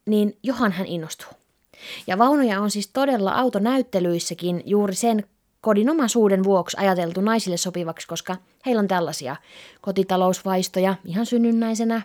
niin 0.06 0.38
johan 0.44 0.72
hän 0.72 0.88
innostuu. 0.88 1.43
Ja 2.08 2.18
vaunuja 2.18 2.62
on 2.62 2.72
siis 2.72 2.88
todella 2.88 3.32
autonäyttelyissäkin 3.32 4.64
juuri 4.66 4.96
sen 4.96 5.24
kodinomaisuuden 5.62 6.44
vuoksi 6.44 6.78
ajateltu 6.80 7.22
naisille 7.22 7.58
sopivaksi, 7.58 8.08
koska 8.08 8.36
heillä 8.66 8.80
on 8.80 8.88
tällaisia 8.88 9.36
kotitalousvaistoja 9.82 10.96
ihan 11.06 11.26
synnynnäisenä. 11.26 12.02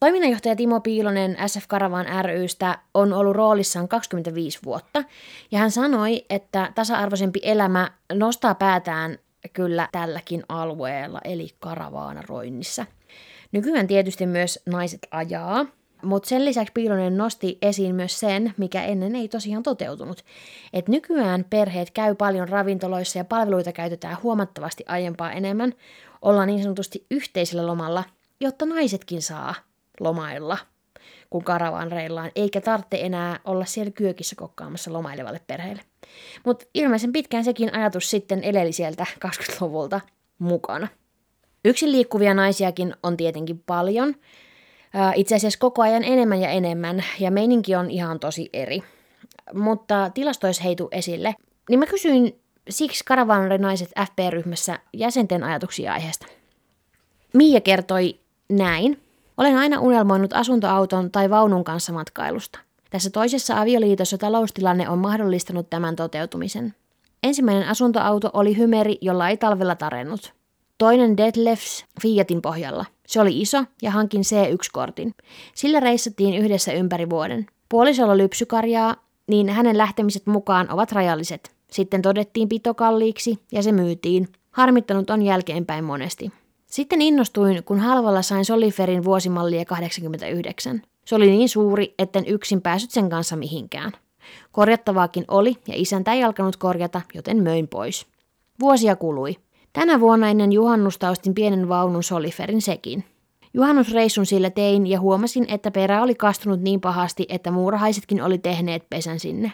Toiminnanjohtaja 0.00 0.56
Timo 0.56 0.80
Piilonen 0.80 1.36
SF 1.46 1.64
Karavan 1.68 2.06
rystä 2.24 2.78
on 2.94 3.12
ollut 3.12 3.36
roolissaan 3.36 3.88
25 3.88 4.58
vuotta, 4.64 5.04
ja 5.50 5.58
hän 5.58 5.70
sanoi, 5.70 6.24
että 6.30 6.72
tasa-arvoisempi 6.74 7.40
elämä 7.42 7.90
nostaa 8.12 8.54
päätään 8.54 9.18
kyllä 9.52 9.88
tälläkin 9.92 10.42
alueella, 10.48 11.20
eli 11.24 11.48
karavaanaroinnissa. 11.60 12.86
Nykyään 13.52 13.86
tietysti 13.86 14.26
myös 14.26 14.58
naiset 14.66 15.00
ajaa, 15.10 15.66
mutta 16.02 16.28
sen 16.28 16.44
lisäksi 16.44 16.72
Piilonen 16.72 17.16
nosti 17.16 17.58
esiin 17.62 17.94
myös 17.94 18.20
sen, 18.20 18.54
mikä 18.56 18.84
ennen 18.84 19.16
ei 19.16 19.28
tosiaan 19.28 19.62
toteutunut. 19.62 20.24
Että 20.72 20.90
nykyään 20.90 21.44
perheet 21.50 21.90
käy 21.90 22.14
paljon 22.14 22.48
ravintoloissa 22.48 23.18
ja 23.18 23.24
palveluita 23.24 23.72
käytetään 23.72 24.16
huomattavasti 24.22 24.84
aiempaa 24.86 25.32
enemmän. 25.32 25.74
Ollaan 26.22 26.48
niin 26.48 26.62
sanotusti 26.62 27.06
yhteisellä 27.10 27.66
lomalla, 27.66 28.04
jotta 28.40 28.66
naisetkin 28.66 29.22
saa 29.22 29.54
lomailla, 30.00 30.58
kun 31.30 31.44
karavaan 31.44 31.92
reillaan, 31.92 32.30
eikä 32.36 32.60
tarvitse 32.60 32.98
enää 33.00 33.40
olla 33.44 33.64
siellä 33.64 33.90
kyökissä 33.90 34.36
kokkaamassa 34.36 34.92
lomailevalle 34.92 35.40
perheelle. 35.46 35.82
Mutta 36.44 36.66
ilmeisen 36.74 37.12
pitkään 37.12 37.44
sekin 37.44 37.74
ajatus 37.74 38.10
sitten 38.10 38.44
eleli 38.44 38.72
sieltä 38.72 39.06
20-luvulta 39.26 40.00
mukana. 40.38 40.88
Yksin 41.64 41.92
liikkuvia 41.92 42.34
naisiakin 42.34 42.94
on 43.02 43.16
tietenkin 43.16 43.62
paljon, 43.66 44.14
itse 45.14 45.34
asiassa 45.34 45.58
koko 45.58 45.82
ajan 45.82 46.04
enemmän 46.04 46.40
ja 46.40 46.48
enemmän, 46.48 47.04
ja 47.20 47.30
meininki 47.30 47.74
on 47.74 47.90
ihan 47.90 48.20
tosi 48.20 48.50
eri. 48.52 48.82
Mutta 49.54 50.10
tilastoissa 50.14 50.62
heitu 50.62 50.88
esille, 50.92 51.34
niin 51.68 51.78
mä 51.78 51.86
kysyin 51.86 52.40
siksi 52.68 53.04
naiset 53.58 53.88
FP-ryhmässä 53.88 54.78
jäsenten 54.92 55.44
ajatuksia 55.44 55.92
aiheesta. 55.92 56.26
Miia 57.34 57.60
kertoi 57.60 58.20
näin. 58.48 59.00
Olen 59.36 59.56
aina 59.56 59.80
unelmoinut 59.80 60.32
asuntoauton 60.32 61.10
tai 61.10 61.30
vaunun 61.30 61.64
kanssa 61.64 61.92
matkailusta. 61.92 62.58
Tässä 62.90 63.10
toisessa 63.10 63.60
avioliitossa 63.60 64.18
taloustilanne 64.18 64.88
on 64.88 64.98
mahdollistanut 64.98 65.70
tämän 65.70 65.96
toteutumisen. 65.96 66.74
Ensimmäinen 67.22 67.68
asuntoauto 67.68 68.30
oli 68.32 68.56
Hymeri, 68.56 68.98
jolla 69.00 69.28
ei 69.28 69.36
talvella 69.36 69.74
tarennut. 69.74 70.32
Toinen 70.78 71.16
Deadlifts 71.16 71.84
Fiatin 72.02 72.42
pohjalla. 72.42 72.84
Se 73.08 73.20
oli 73.20 73.40
iso 73.40 73.64
ja 73.82 73.90
hankin 73.90 74.20
C1-kortin. 74.20 75.14
Sillä 75.54 75.80
reissattiin 75.80 76.34
yhdessä 76.34 76.72
ympäri 76.72 77.10
vuoden. 77.10 77.46
Puolisolla 77.68 78.16
lypsykarjaa, 78.16 78.96
niin 79.26 79.48
hänen 79.48 79.78
lähtemiset 79.78 80.26
mukaan 80.26 80.70
ovat 80.70 80.92
rajalliset. 80.92 81.52
Sitten 81.70 82.02
todettiin 82.02 82.48
pito 82.48 82.74
kalliiksi 82.74 83.38
ja 83.52 83.62
se 83.62 83.72
myytiin. 83.72 84.28
Harmittanut 84.50 85.10
on 85.10 85.22
jälkeenpäin 85.22 85.84
monesti. 85.84 86.32
Sitten 86.66 87.02
innostuin, 87.02 87.64
kun 87.64 87.78
halvalla 87.80 88.22
sain 88.22 88.44
Soliferin 88.44 89.04
vuosimallia 89.04 89.64
89. 89.64 90.82
Se 91.04 91.14
oli 91.14 91.30
niin 91.30 91.48
suuri, 91.48 91.94
etten 91.98 92.26
yksin 92.26 92.62
päässyt 92.62 92.90
sen 92.90 93.10
kanssa 93.10 93.36
mihinkään. 93.36 93.92
Korjattavaakin 94.52 95.24
oli 95.28 95.56
ja 95.68 95.74
isäntä 95.76 96.12
ei 96.12 96.24
alkanut 96.24 96.56
korjata, 96.56 97.00
joten 97.14 97.42
möin 97.42 97.68
pois. 97.68 98.06
Vuosia 98.60 98.96
kului. 98.96 99.36
Tänä 99.78 100.00
vuonna 100.00 100.28
ennen 100.28 100.52
juhannusta 100.52 101.10
ostin 101.10 101.34
pienen 101.34 101.68
vaunun 101.68 102.02
Soliferin 102.02 102.62
sekin. 102.62 103.04
Juhannusreissun 103.54 104.26
sillä 104.26 104.50
tein 104.50 104.86
ja 104.86 105.00
huomasin, 105.00 105.44
että 105.48 105.70
perä 105.70 106.02
oli 106.02 106.14
kastunut 106.14 106.60
niin 106.60 106.80
pahasti, 106.80 107.26
että 107.28 107.50
muurahaisetkin 107.50 108.22
oli 108.22 108.38
tehneet 108.38 108.82
pesän 108.90 109.20
sinne. 109.20 109.52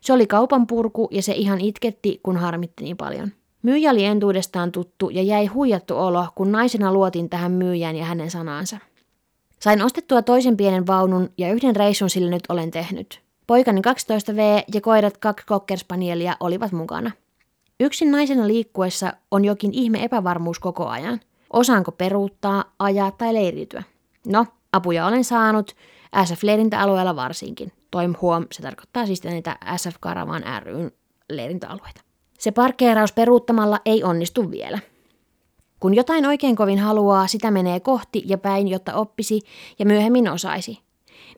Se 0.00 0.12
oli 0.12 0.26
kaupan 0.26 0.66
purku 0.66 1.08
ja 1.10 1.22
se 1.22 1.32
ihan 1.32 1.60
itketti, 1.60 2.20
kun 2.22 2.36
harmitti 2.36 2.84
niin 2.84 2.96
paljon. 2.96 3.32
Myyjä 3.62 3.90
oli 3.90 4.04
entuudestaan 4.04 4.72
tuttu 4.72 5.10
ja 5.10 5.22
jäi 5.22 5.46
huijattu 5.46 5.96
olo, 5.96 6.26
kun 6.34 6.52
naisena 6.52 6.92
luotin 6.92 7.28
tähän 7.28 7.52
myyjään 7.52 7.96
ja 7.96 8.04
hänen 8.04 8.30
sanaansa. 8.30 8.78
Sain 9.60 9.82
ostettua 9.82 10.22
toisen 10.22 10.56
pienen 10.56 10.86
vaunun 10.86 11.30
ja 11.38 11.52
yhden 11.52 11.76
reissun 11.76 12.10
sillä 12.10 12.30
nyt 12.30 12.44
olen 12.48 12.70
tehnyt. 12.70 13.20
Poikani 13.46 13.80
12V 13.80 14.64
ja 14.74 14.80
koirat 14.80 15.16
kaksi 15.16 15.46
kokkerspanielia 15.46 16.36
olivat 16.40 16.72
mukana. 16.72 17.10
Yksin 17.80 18.10
naisena 18.10 18.46
liikkuessa 18.46 19.12
on 19.30 19.44
jokin 19.44 19.74
ihme 19.74 20.04
epävarmuus 20.04 20.58
koko 20.58 20.86
ajan. 20.86 21.20
Osaanko 21.52 21.92
peruuttaa, 21.92 22.64
ajaa 22.78 23.10
tai 23.10 23.34
leiriytyä? 23.34 23.82
No, 24.26 24.46
apuja 24.72 25.06
olen 25.06 25.24
saanut, 25.24 25.76
SF-leirintäalueella 26.24 27.16
varsinkin. 27.16 27.72
Toim 27.90 28.14
huom, 28.22 28.46
se 28.52 28.62
tarkoittaa 28.62 29.06
siis 29.06 29.24
näitä 29.24 29.58
SF 29.76 29.96
Karavan 30.00 30.42
ryn 30.62 30.92
leirintäalueita. 31.30 32.00
Se 32.38 32.50
parkkeeraus 32.50 33.12
peruuttamalla 33.12 33.80
ei 33.84 34.04
onnistu 34.04 34.50
vielä. 34.50 34.78
Kun 35.80 35.94
jotain 35.94 36.26
oikein 36.26 36.56
kovin 36.56 36.78
haluaa, 36.78 37.26
sitä 37.26 37.50
menee 37.50 37.80
kohti 37.80 38.22
ja 38.26 38.38
päin, 38.38 38.68
jotta 38.68 38.94
oppisi 38.94 39.40
ja 39.78 39.86
myöhemmin 39.86 40.28
osaisi. 40.28 40.78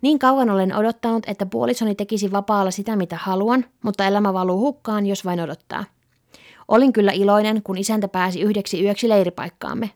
Niin 0.02 0.18
kauan 0.18 0.50
olen 0.50 0.76
odottanut, 0.76 1.22
että 1.26 1.46
puolisoni 1.46 1.94
tekisi 1.94 2.32
vapaalla 2.32 2.70
sitä, 2.70 2.96
mitä 2.96 3.16
haluan, 3.16 3.64
mutta 3.82 4.06
elämä 4.06 4.32
valuu 4.32 4.60
hukkaan, 4.60 5.06
jos 5.06 5.24
vain 5.24 5.40
odottaa– 5.40 5.84
Olin 6.68 6.92
kyllä 6.92 7.12
iloinen, 7.12 7.62
kun 7.62 7.78
isäntä 7.78 8.08
pääsi 8.08 8.40
yhdeksi 8.40 8.84
yöksi 8.84 9.08
leiripaikkaamme. 9.08 9.90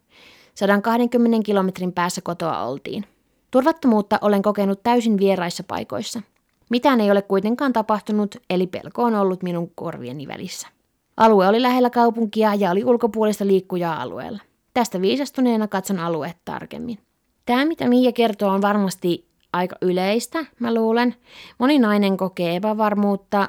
120 0.54 1.46
kilometrin 1.46 1.92
päässä 1.92 2.20
kotoa 2.20 2.64
oltiin. 2.64 3.04
Turvattomuutta 3.50 4.18
olen 4.20 4.42
kokenut 4.42 4.82
täysin 4.82 5.18
vieraissa 5.18 5.64
paikoissa. 5.68 6.22
Mitään 6.70 7.00
ei 7.00 7.10
ole 7.10 7.22
kuitenkaan 7.22 7.72
tapahtunut, 7.72 8.36
eli 8.50 8.66
pelko 8.66 9.02
on 9.02 9.14
ollut 9.14 9.42
minun 9.42 9.72
korvieni 9.74 10.28
välissä. 10.28 10.68
Alue 11.16 11.48
oli 11.48 11.62
lähellä 11.62 11.90
kaupunkia 11.90 12.54
ja 12.54 12.70
oli 12.70 12.84
ulkopuolista 12.84 13.46
liikkujaa 13.46 14.02
alueella. 14.02 14.38
Tästä 14.74 15.00
viisastuneena 15.00 15.68
katson 15.68 15.98
alueet 15.98 16.36
tarkemmin. 16.44 16.98
Tämä, 17.46 17.64
mitä 17.64 17.88
Miia 17.88 18.12
kertoo, 18.12 18.50
on 18.50 18.62
varmasti 18.62 19.26
aika 19.52 19.76
yleistä, 19.82 20.46
mä 20.58 20.74
luulen. 20.74 21.14
Moni 21.58 21.78
nainen 21.78 22.16
kokee 22.16 22.56
epävarmuutta 22.56 23.48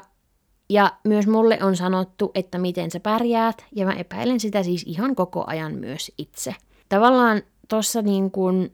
ja 0.70 0.92
myös 1.04 1.26
mulle 1.26 1.58
on 1.62 1.76
sanottu, 1.76 2.30
että 2.34 2.58
miten 2.58 2.90
sä 2.90 3.00
pärjäät, 3.00 3.64
ja 3.72 3.86
mä 3.86 3.92
epäilen 3.92 4.40
sitä 4.40 4.62
siis 4.62 4.84
ihan 4.86 5.14
koko 5.14 5.44
ajan 5.46 5.74
myös 5.74 6.12
itse. 6.18 6.54
Tavallaan 6.88 7.42
tuossa 7.68 8.02
niin 8.02 8.30
kuin 8.30 8.72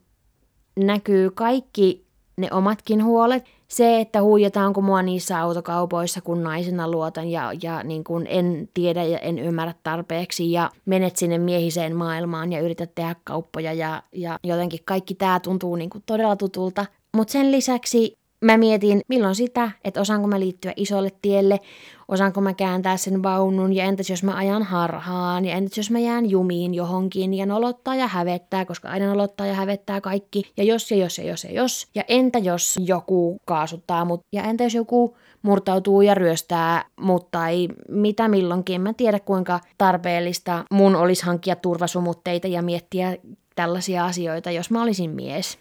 näkyy 0.76 1.30
kaikki 1.30 2.06
ne 2.36 2.48
omatkin 2.52 3.04
huolet. 3.04 3.44
Se, 3.68 4.00
että 4.00 4.22
huijataanko 4.22 4.80
mua 4.80 5.02
niissä 5.02 5.40
autokaupoissa, 5.40 6.20
kun 6.20 6.42
naisena 6.42 6.90
luotan 6.90 7.28
ja, 7.28 7.52
ja 7.62 7.82
niin 7.82 8.04
kuin 8.04 8.26
en 8.30 8.68
tiedä 8.74 9.04
ja 9.04 9.18
en 9.18 9.38
ymmärrä 9.38 9.74
tarpeeksi 9.82 10.52
ja 10.52 10.70
menet 10.84 11.16
sinne 11.16 11.38
miehiseen 11.38 11.96
maailmaan 11.96 12.52
ja 12.52 12.60
yrität 12.60 12.94
tehdä 12.94 13.16
kauppoja 13.24 13.72
ja, 13.72 14.02
ja 14.12 14.38
jotenkin 14.44 14.80
kaikki 14.84 15.14
tämä 15.14 15.40
tuntuu 15.40 15.76
niin 15.76 15.90
todella 16.06 16.36
tutulta. 16.36 16.86
Mutta 17.16 17.32
sen 17.32 17.52
lisäksi 17.52 18.19
mä 18.40 18.56
mietin, 18.56 19.00
milloin 19.08 19.34
sitä, 19.34 19.70
että 19.84 20.00
osaanko 20.00 20.28
mä 20.28 20.40
liittyä 20.40 20.72
isolle 20.76 21.10
tielle, 21.22 21.60
osaanko 22.08 22.40
mä 22.40 22.54
kääntää 22.54 22.96
sen 22.96 23.22
vaunun 23.22 23.72
ja 23.72 23.84
entäs 23.84 24.10
jos 24.10 24.22
mä 24.22 24.36
ajan 24.36 24.62
harhaan 24.62 25.44
ja 25.44 25.54
entäs 25.54 25.76
jos 25.76 25.90
mä 25.90 25.98
jään 25.98 26.30
jumiin 26.30 26.74
johonkin 26.74 27.34
ja 27.34 27.46
nolottaa 27.46 27.94
ja 27.94 28.06
hävettää, 28.06 28.64
koska 28.64 28.88
aina 28.88 29.06
nolottaa 29.06 29.46
ja 29.46 29.54
hävettää 29.54 30.00
kaikki 30.00 30.42
ja 30.56 30.64
jos 30.64 30.90
ja 30.90 30.96
jos 30.96 31.18
ja 31.18 31.24
jos 31.24 31.44
ja 31.44 31.52
jos 31.52 31.88
ja 31.94 32.04
entä 32.08 32.38
jos 32.38 32.78
joku 32.86 33.36
kaasuttaa 33.44 34.04
mut 34.04 34.20
ja 34.32 34.42
entä 34.42 34.64
jos 34.64 34.74
joku 34.74 35.16
murtautuu 35.42 36.02
ja 36.02 36.14
ryöstää 36.14 36.84
mut 37.00 37.30
tai 37.30 37.68
mitä 37.88 38.28
milloinkin, 38.28 38.74
en 38.74 38.80
mä 38.80 38.92
tiedä 38.92 39.20
kuinka 39.20 39.60
tarpeellista 39.78 40.64
mun 40.70 40.96
olisi 40.96 41.26
hankkia 41.26 41.56
turvasumutteita 41.56 42.46
ja 42.48 42.62
miettiä 42.62 43.16
tällaisia 43.56 44.04
asioita, 44.04 44.50
jos 44.50 44.70
mä 44.70 44.82
olisin 44.82 45.10
mies. 45.10 45.58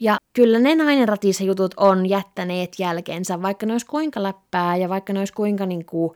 Ja 0.00 0.16
kyllä 0.32 0.58
ne 0.58 0.74
nainen 0.74 1.08
ratissa 1.08 1.44
jutut 1.44 1.74
on 1.76 2.08
jättäneet 2.08 2.72
jälkeensä, 2.78 3.42
vaikka 3.42 3.66
ne 3.66 3.72
olisi 3.72 3.86
kuinka 3.86 4.22
läppää 4.22 4.76
ja 4.76 4.88
vaikka 4.88 5.12
ne 5.12 5.18
olisi 5.18 5.32
kuinka 5.32 5.66
niin 5.66 5.84
kuin 5.84 6.12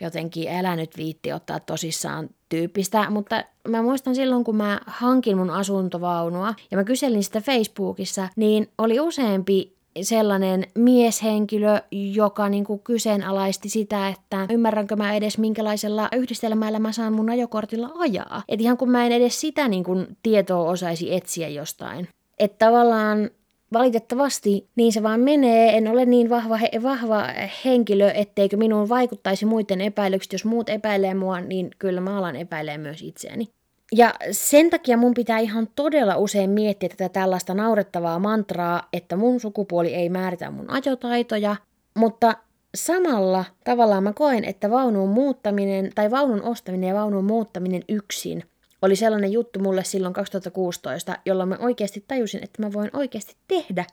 jotenkin 0.00 0.48
elänyt 0.48 0.96
viitti 0.96 1.32
ottaa 1.32 1.60
tosissaan 1.60 2.30
tyyppistä, 2.48 3.10
mutta 3.10 3.44
mä 3.68 3.82
muistan 3.82 4.14
silloin, 4.14 4.44
kun 4.44 4.56
mä 4.56 4.80
hankin 4.86 5.36
mun 5.38 5.50
asuntovaunua 5.50 6.54
ja 6.70 6.76
mä 6.76 6.84
kyselin 6.84 7.24
sitä 7.24 7.40
Facebookissa, 7.40 8.28
niin 8.36 8.68
oli 8.78 9.00
useampi 9.00 9.76
sellainen 10.02 10.66
mieshenkilö, 10.74 11.80
joka 11.90 12.48
niin 12.48 12.64
kuin 12.64 12.80
kyseenalaisti 12.80 13.68
sitä, 13.68 14.08
että 14.08 14.46
ymmärränkö 14.50 14.96
mä 14.96 15.14
edes 15.14 15.38
minkälaisella 15.38 16.08
yhdistelmällä 16.12 16.78
mä 16.78 16.92
saan 16.92 17.12
mun 17.12 17.30
ajokortilla 17.30 17.90
ajaa. 17.98 18.42
Et 18.48 18.60
ihan 18.60 18.76
kun 18.76 18.90
mä 18.90 19.06
en 19.06 19.12
edes 19.12 19.40
sitä 19.40 19.68
niin 19.68 19.84
kuin 19.84 20.06
tietoa 20.22 20.70
osaisi 20.70 21.14
etsiä 21.14 21.48
jostain. 21.48 22.08
Että 22.38 22.66
tavallaan 22.66 23.30
valitettavasti 23.72 24.68
niin 24.76 24.92
se 24.92 25.02
vaan 25.02 25.20
menee. 25.20 25.76
En 25.76 25.88
ole 25.88 26.04
niin 26.04 26.30
vahva, 26.30 26.56
he, 26.56 26.70
vahva 26.82 27.24
henkilö, 27.64 28.10
etteikö 28.10 28.56
minuun 28.56 28.88
vaikuttaisi 28.88 29.46
muiden 29.46 29.80
epäilykset. 29.80 30.32
Jos 30.32 30.44
muut 30.44 30.68
epäilee 30.68 31.14
mua, 31.14 31.40
niin 31.40 31.70
kyllä 31.78 32.00
mä 32.00 32.18
alan 32.18 32.36
epäilee 32.36 32.78
myös 32.78 33.02
itseäni. 33.02 33.48
Ja 33.92 34.14
sen 34.30 34.70
takia 34.70 34.96
mun 34.96 35.14
pitää 35.14 35.38
ihan 35.38 35.68
todella 35.76 36.16
usein 36.16 36.50
miettiä 36.50 36.88
tätä 36.88 37.08
tällaista 37.08 37.54
naurettavaa 37.54 38.18
mantraa, 38.18 38.88
että 38.92 39.16
mun 39.16 39.40
sukupuoli 39.40 39.94
ei 39.94 40.08
määritä 40.08 40.50
mun 40.50 40.70
ajotaitoja, 40.70 41.56
mutta 41.94 42.34
samalla 42.74 43.44
tavallaan 43.64 44.02
mä 44.02 44.12
koen, 44.12 44.44
että 44.44 44.70
vaunun 44.70 45.08
muuttaminen 45.08 45.90
tai 45.94 46.10
vaunun 46.10 46.42
ostaminen 46.42 46.88
ja 46.88 46.94
vaunun 46.94 47.24
muuttaminen 47.24 47.82
yksin 47.88 48.44
oli 48.82 48.96
sellainen 48.96 49.32
juttu 49.32 49.58
mulle 49.58 49.84
silloin 49.84 50.14
2016, 50.14 51.16
jolloin 51.24 51.48
mä 51.48 51.56
oikeasti 51.60 52.04
tajusin, 52.08 52.44
että 52.44 52.62
mä 52.62 52.72
voin 52.72 52.90
oikeasti 52.92 53.36
tehdä 53.48 53.84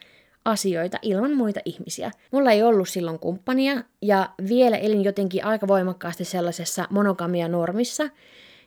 asioita 0.45 0.97
ilman 1.01 1.33
muita 1.33 1.59
ihmisiä. 1.65 2.11
Mulla 2.31 2.51
ei 2.51 2.63
ollut 2.63 2.89
silloin 2.89 3.19
kumppania 3.19 3.83
ja 4.01 4.29
vielä 4.49 4.77
elin 4.77 5.03
jotenkin 5.03 5.45
aika 5.45 5.67
voimakkaasti 5.67 6.25
sellaisessa 6.25 6.87
monogamia 6.89 7.47
normissa 7.47 8.09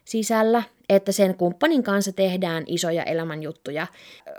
sisällä, 0.04 0.62
että 0.88 1.12
sen 1.12 1.37
kumppanin 1.37 1.82
kanssa 1.82 2.12
tehdään 2.12 2.64
isoja 2.66 3.02
elämänjuttuja. 3.02 3.87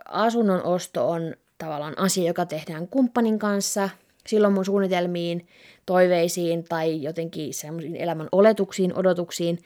Asunnon 0.06 0.64
osto 0.64 1.10
on 1.10 1.36
tavallaan 1.58 2.00
asia, 2.00 2.28
joka 2.28 2.46
tehdään 2.46 2.88
kumppanin 2.88 3.40
kanssa. 3.40 3.90
Silloin 4.28 4.54
mun 4.54 4.66
suunnitelmiin, 4.66 5.48
toiveisiin 5.86 6.64
tai 6.64 7.04
jotenkin 7.04 7.54
semmoisiin 7.54 7.96
elämän 7.96 8.30
oletuksiin, 8.32 8.98
odotuksiin 8.98 9.60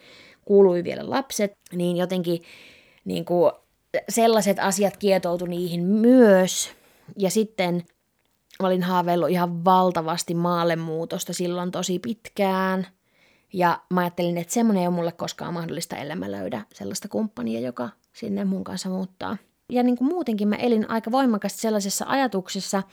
kuului 0.48 0.84
vielä 0.84 1.10
lapset, 1.10 1.58
niin 1.72 1.98
jotenkin 1.98 2.42
niin 3.06 3.26
kuin 3.26 3.52
sellaiset 4.10 4.60
asiat 4.60 4.98
kietoutui 4.98 5.50
niihin 5.50 5.84
myös. 5.84 6.72
Ja 7.18 7.30
sitten 7.30 7.84
olin 8.60 8.84
haaveillut 8.84 9.30
ihan 9.30 9.66
valtavasti 9.66 10.34
maallemuutosta 10.34 11.34
silloin 11.34 11.72
tosi 11.72 12.00
pitkään. 12.00 12.88
Ja 13.54 13.80
mä 13.90 14.02
ajattelin, 14.02 14.38
että 14.38 14.54
semmoinen 14.54 14.82
ei 14.82 14.88
ole 14.88 14.96
mulle 14.96 15.12
koskaan 15.12 15.54
mahdollista, 15.54 15.96
ellei 15.96 16.16
mä 16.16 16.32
löydä 16.32 16.62
sellaista 16.74 17.08
kumppania, 17.08 17.60
joka 17.60 17.90
sinne 18.14 18.46
mun 18.46 18.64
kanssa 18.64 18.90
muuttaa. 18.90 19.38
Ja 19.70 19.84
niin 19.84 19.98
kuin 19.98 20.08
muutenkin 20.08 20.48
mä 20.48 20.56
elin 20.56 20.90
aika 20.90 21.12
voimakkaasti 21.12 21.62
sellaisessa 21.62 22.06
ajatuksessa, 22.08 22.84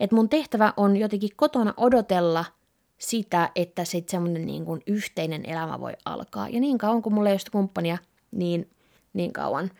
että 0.00 0.16
mun 0.16 0.28
tehtävä 0.28 0.72
on 0.76 0.96
jotenkin 0.96 1.30
kotona 1.36 1.74
odotella– 1.76 2.44
sitä, 3.02 3.50
että 3.54 3.84
sitten 3.84 4.10
semmoinen 4.10 4.46
niin 4.46 4.64
kuin 4.64 4.82
yhteinen 4.86 5.46
elämä 5.46 5.80
voi 5.80 5.92
alkaa. 6.04 6.48
Ja 6.48 6.60
niin 6.60 6.78
kauan 6.78 7.02
kuin 7.02 7.14
mulla 7.14 7.28
ei 7.28 7.34
ole 7.34 7.40
kumppania, 7.52 7.98
niin, 8.30 8.70
niin 9.12 9.32
kauan 9.32 9.70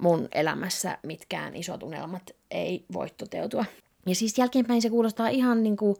mun 0.00 0.28
elämässä 0.32 0.98
mitkään 1.02 1.56
isot 1.56 1.82
unelmat 1.82 2.30
ei 2.50 2.84
voi 2.92 3.10
toteutua. 3.10 3.64
Ja 4.06 4.14
siis 4.14 4.38
jälkeenpäin 4.38 4.82
se 4.82 4.90
kuulostaa 4.90 5.28
ihan 5.28 5.62
niin 5.62 5.76
kuin 5.76 5.96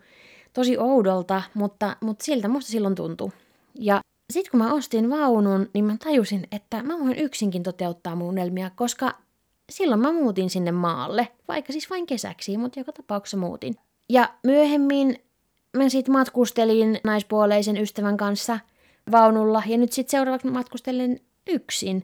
tosi 0.52 0.78
oudolta, 0.78 1.42
mutta, 1.54 1.96
mutta 2.00 2.24
siltä 2.24 2.48
musta 2.48 2.70
silloin 2.70 2.94
tuntuu. 2.94 3.32
Ja 3.74 4.00
sitten 4.32 4.50
kun 4.50 4.60
mä 4.60 4.74
ostin 4.74 5.10
vaunun, 5.10 5.70
niin 5.74 5.84
mä 5.84 5.96
tajusin, 6.04 6.46
että 6.52 6.82
mä 6.82 6.98
voin 6.98 7.18
yksinkin 7.18 7.62
toteuttaa 7.62 8.16
mun 8.16 8.28
unelmia, 8.28 8.70
koska 8.70 9.18
silloin 9.70 10.00
mä 10.00 10.12
muutin 10.12 10.50
sinne 10.50 10.72
maalle, 10.72 11.28
vaikka 11.48 11.72
siis 11.72 11.90
vain 11.90 12.06
kesäksi, 12.06 12.56
mutta 12.56 12.80
joka 12.80 12.92
tapauksessa 12.92 13.36
muutin. 13.36 13.74
Ja 14.08 14.34
myöhemmin 14.42 15.24
mä 15.74 15.88
sitten 15.88 16.12
matkustelin 16.12 17.00
naispuoleisen 17.04 17.76
ystävän 17.76 18.16
kanssa 18.16 18.58
vaunulla 19.12 19.62
ja 19.66 19.78
nyt 19.78 19.92
sitten 19.92 20.10
seuraavaksi 20.10 20.46
matkustelen 20.46 21.20
yksin. 21.46 22.02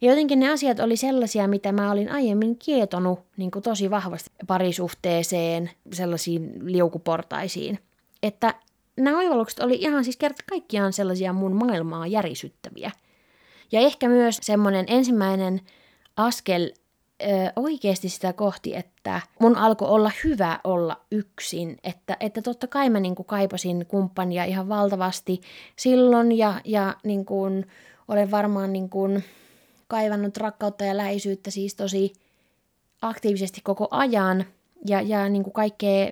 Ja 0.00 0.10
jotenkin 0.10 0.40
ne 0.40 0.52
asiat 0.52 0.80
oli 0.80 0.96
sellaisia, 0.96 1.48
mitä 1.48 1.72
mä 1.72 1.92
olin 1.92 2.12
aiemmin 2.12 2.58
kietonut 2.58 3.20
niin 3.36 3.50
kuin 3.50 3.62
tosi 3.62 3.90
vahvasti 3.90 4.30
parisuhteeseen, 4.46 5.70
sellaisiin 5.92 6.52
liukuportaisiin. 6.64 7.78
Että 8.22 8.54
nämä 8.96 9.18
oivallukset 9.18 9.60
oli 9.60 9.74
ihan 9.74 10.04
siis 10.04 10.16
kerta 10.16 10.44
kaikkiaan 10.50 10.92
sellaisia 10.92 11.32
mun 11.32 11.56
maailmaa 11.56 12.06
järisyttäviä. 12.06 12.90
Ja 13.72 13.80
ehkä 13.80 14.08
myös 14.08 14.38
semmoinen 14.42 14.84
ensimmäinen 14.88 15.60
askel 16.16 16.70
ö, 17.22 17.52
oikeasti 17.56 18.08
sitä 18.08 18.32
kohti, 18.32 18.76
että 18.76 19.20
mun 19.38 19.56
alkoi 19.56 19.88
olla 19.88 20.10
hyvä 20.24 20.60
olla 20.64 21.00
yksin. 21.10 21.78
Että, 21.84 22.16
että 22.20 22.42
totta 22.42 22.66
kai 22.66 22.90
mä 22.90 23.00
niin 23.00 23.14
kuin 23.14 23.26
kaipasin 23.26 23.86
kumppania 23.86 24.44
ihan 24.44 24.68
valtavasti 24.68 25.40
silloin 25.76 26.38
ja, 26.38 26.60
ja 26.64 26.96
niin 27.04 27.24
kuin, 27.24 27.66
olen 28.08 28.30
varmaan 28.30 28.72
niin 28.72 28.90
kuin 28.90 29.24
kaivannut 29.88 30.36
rakkautta 30.36 30.84
ja 30.84 30.96
läheisyyttä 30.96 31.50
siis 31.50 31.74
tosi 31.74 32.12
aktiivisesti 33.02 33.60
koko 33.64 33.88
ajan 33.90 34.44
ja, 34.86 35.00
ja 35.00 35.28
niin 35.28 35.42
kuin 35.42 35.52
kaikkea 35.52 36.10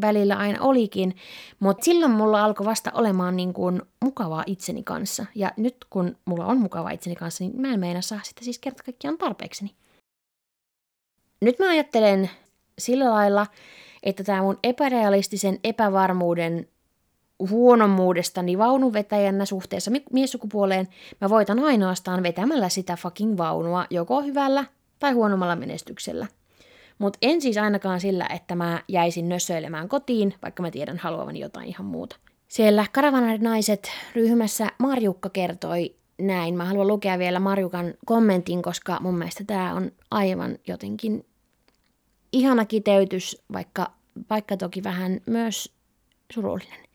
välillä 0.00 0.36
aina 0.36 0.62
olikin, 0.62 1.16
mutta 1.60 1.84
silloin 1.84 2.12
mulla 2.12 2.44
alkoi 2.44 2.66
vasta 2.66 2.90
olemaan 2.94 3.36
niin 3.36 3.52
kuin 3.52 3.82
mukavaa 4.04 4.44
itseni 4.46 4.82
kanssa. 4.82 5.26
Ja 5.34 5.52
nyt 5.56 5.76
kun 5.90 6.16
mulla 6.24 6.46
on 6.46 6.58
mukavaa 6.58 6.90
itseni 6.90 7.16
kanssa, 7.16 7.44
niin 7.44 7.60
mä 7.60 7.74
en 7.74 7.80
meina 7.80 8.02
saa 8.02 8.20
sitä 8.24 8.44
siis 8.44 8.58
kerta 8.58 8.82
kaikkiaan 8.82 9.18
tarpeekseni. 9.18 9.70
Nyt 11.46 11.58
mä 11.58 11.70
ajattelen 11.70 12.30
sillä 12.78 13.10
lailla, 13.10 13.46
että 14.02 14.24
tämä 14.24 14.42
mun 14.42 14.58
epärealistisen 14.62 15.58
epävarmuuden 15.64 16.68
huonommuudestani 17.50 18.58
vaunuvetäjänä 18.58 19.44
suhteessa 19.44 19.90
miessukupuoleen 20.12 20.88
mä 21.20 21.30
voitan 21.30 21.58
ainoastaan 21.58 22.22
vetämällä 22.22 22.68
sitä 22.68 22.96
fucking 22.96 23.36
vaunua 23.38 23.86
joko 23.90 24.22
hyvällä 24.22 24.64
tai 24.98 25.12
huonommalla 25.12 25.56
menestyksellä. 25.56 26.26
Mutta 26.98 27.18
en 27.22 27.40
siis 27.40 27.56
ainakaan 27.56 28.00
sillä, 28.00 28.26
että 28.34 28.54
mä 28.54 28.82
jäisin 28.88 29.28
nössöilemään 29.28 29.88
kotiin, 29.88 30.34
vaikka 30.42 30.62
mä 30.62 30.70
tiedän 30.70 30.98
haluavan 30.98 31.36
jotain 31.36 31.68
ihan 31.68 31.86
muuta. 31.86 32.16
Siellä 32.48 32.86
Karavanar-naiset 32.92 33.90
ryhmässä 34.14 34.66
Marjukka 34.78 35.28
kertoi 35.28 35.94
näin. 36.18 36.54
Mä 36.54 36.64
haluan 36.64 36.88
lukea 36.88 37.18
vielä 37.18 37.40
Marjukan 37.40 37.94
kommentin, 38.06 38.62
koska 38.62 38.98
mun 39.00 39.18
mielestä 39.18 39.44
tämä 39.46 39.74
on 39.74 39.92
aivan 40.10 40.58
jotenkin 40.66 41.24
ihana 42.36 42.64
kiteytys, 42.64 43.42
vaikka, 43.52 43.90
vaikka 44.30 44.56
toki 44.56 44.84
vähän 44.84 45.20
myös 45.26 45.72
surullinen. 46.32 46.86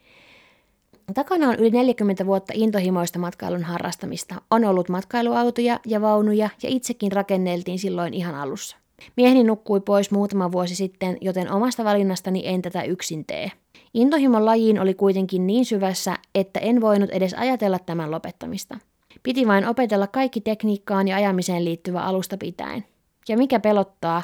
Takana 1.14 1.50
on 1.50 1.56
yli 1.56 1.70
40 1.70 2.26
vuotta 2.26 2.54
intohimoista 2.56 3.20
matkailun 3.20 3.64
harrastamista. 3.64 4.36
On 4.52 4.66
ollut 4.66 4.90
matkailuautoja 4.90 5.80
ja 5.86 6.02
vaunuja 6.02 6.50
ja 6.64 6.70
itsekin 6.70 7.12
rakenneltiin 7.12 7.80
silloin 7.80 8.14
ihan 8.14 8.36
alussa. 8.36 8.78
Mieheni 9.18 9.44
nukkui 9.44 9.82
pois 9.82 10.12
muutama 10.12 10.52
vuosi 10.52 10.76
sitten, 10.76 11.18
joten 11.22 11.52
omasta 11.52 11.84
valinnastani 11.84 12.42
en 12.46 12.62
tätä 12.62 12.84
yksin 12.84 13.26
tee. 13.26 13.52
Intohimon 13.94 14.46
lajiin 14.46 14.80
oli 14.80 14.94
kuitenkin 14.94 15.48
niin 15.48 15.66
syvässä, 15.66 16.18
että 16.36 16.60
en 16.60 16.82
voinut 16.82 17.10
edes 17.10 17.34
ajatella 17.34 17.80
tämän 17.80 18.12
lopettamista. 18.12 18.78
Piti 19.24 19.48
vain 19.48 19.68
opetella 19.68 20.08
kaikki 20.08 20.42
tekniikkaan 20.42 21.08
ja 21.08 21.16
ajamiseen 21.16 21.66
liittyvä 21.66 22.02
alusta 22.02 22.38
pitäen. 22.38 22.86
Ja 23.30 23.38
mikä 23.38 23.60
pelottaa, 23.60 24.24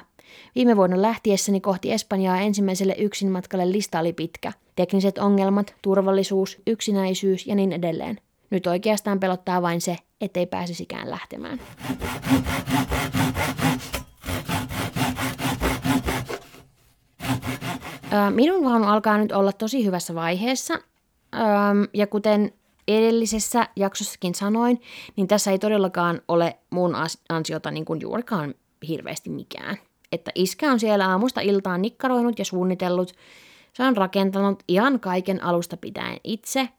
Viime 0.56 0.76
vuonna 0.76 1.02
lähtiessäni 1.02 1.62
kohti 1.62 1.92
Espanjaa 1.92 2.38
ensimmäiselle 2.38 2.96
yksinmatkalle 2.98 3.72
lista 3.72 4.00
oli 4.00 4.14
pitkä. 4.14 4.54
Tekniset 4.76 5.18
ongelmat, 5.18 5.76
turvallisuus, 5.82 6.62
yksinäisyys 6.68 7.48
ja 7.48 7.56
niin 7.56 7.72
edelleen. 7.72 8.18
Nyt 8.50 8.68
oikeastaan 8.68 9.20
pelottaa 9.20 9.62
vain 9.62 9.82
se, 9.82 9.98
ettei 10.22 10.46
pääsisikään 10.46 11.10
lähtemään. 11.10 11.60
Minun 18.30 18.64
vaunu 18.66 18.86
alkaa 18.86 19.18
nyt 19.18 19.32
olla 19.32 19.52
tosi 19.52 19.86
hyvässä 19.86 20.16
vaiheessa. 20.16 20.80
Ja 21.94 22.08
kuten 22.08 22.54
edellisessä 22.88 23.68
jaksossakin 23.76 24.36
sanoin, 24.36 24.82
niin 25.16 25.28
tässä 25.28 25.52
ei 25.52 25.60
todellakaan 25.60 26.22
ole 26.28 26.58
mun 26.70 26.96
ansiota 27.30 27.72
niin 27.72 27.86
kuin 27.86 28.02
juurikaan 28.02 28.56
hirveästi 28.88 29.30
mikään 29.30 29.78
että 30.12 30.32
iskä 30.36 30.72
on 30.72 30.80
siellä 30.80 31.10
aamusta 31.10 31.42
iltaan 31.42 31.82
nikkaroinut 31.82 32.40
ja 32.40 32.46
suunnitellut. 32.46 33.14
Se 33.74 33.84
on 33.84 33.98
rakentanut 33.98 34.64
ihan 34.68 35.00
kaiken 35.00 35.44
alusta 35.44 35.78
pitäen 35.78 36.18
itse. 36.24 36.70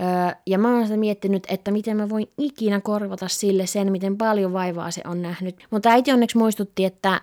Öö, 0.00 0.06
ja 0.46 0.58
mä 0.58 0.74
oon 0.74 0.84
sitä 0.84 0.96
miettinyt, 0.96 1.46
että 1.48 1.70
miten 1.70 1.96
mä 1.96 2.08
voin 2.08 2.26
ikinä 2.38 2.80
korvata 2.80 3.28
sille 3.28 3.66
sen, 3.66 3.92
miten 3.92 4.18
paljon 4.18 4.52
vaivaa 4.52 4.90
se 4.90 5.02
on 5.04 5.22
nähnyt. 5.22 5.66
Mutta 5.70 5.90
äiti 5.90 6.12
onneksi 6.12 6.38
muistutti, 6.38 6.84
että 6.84 7.20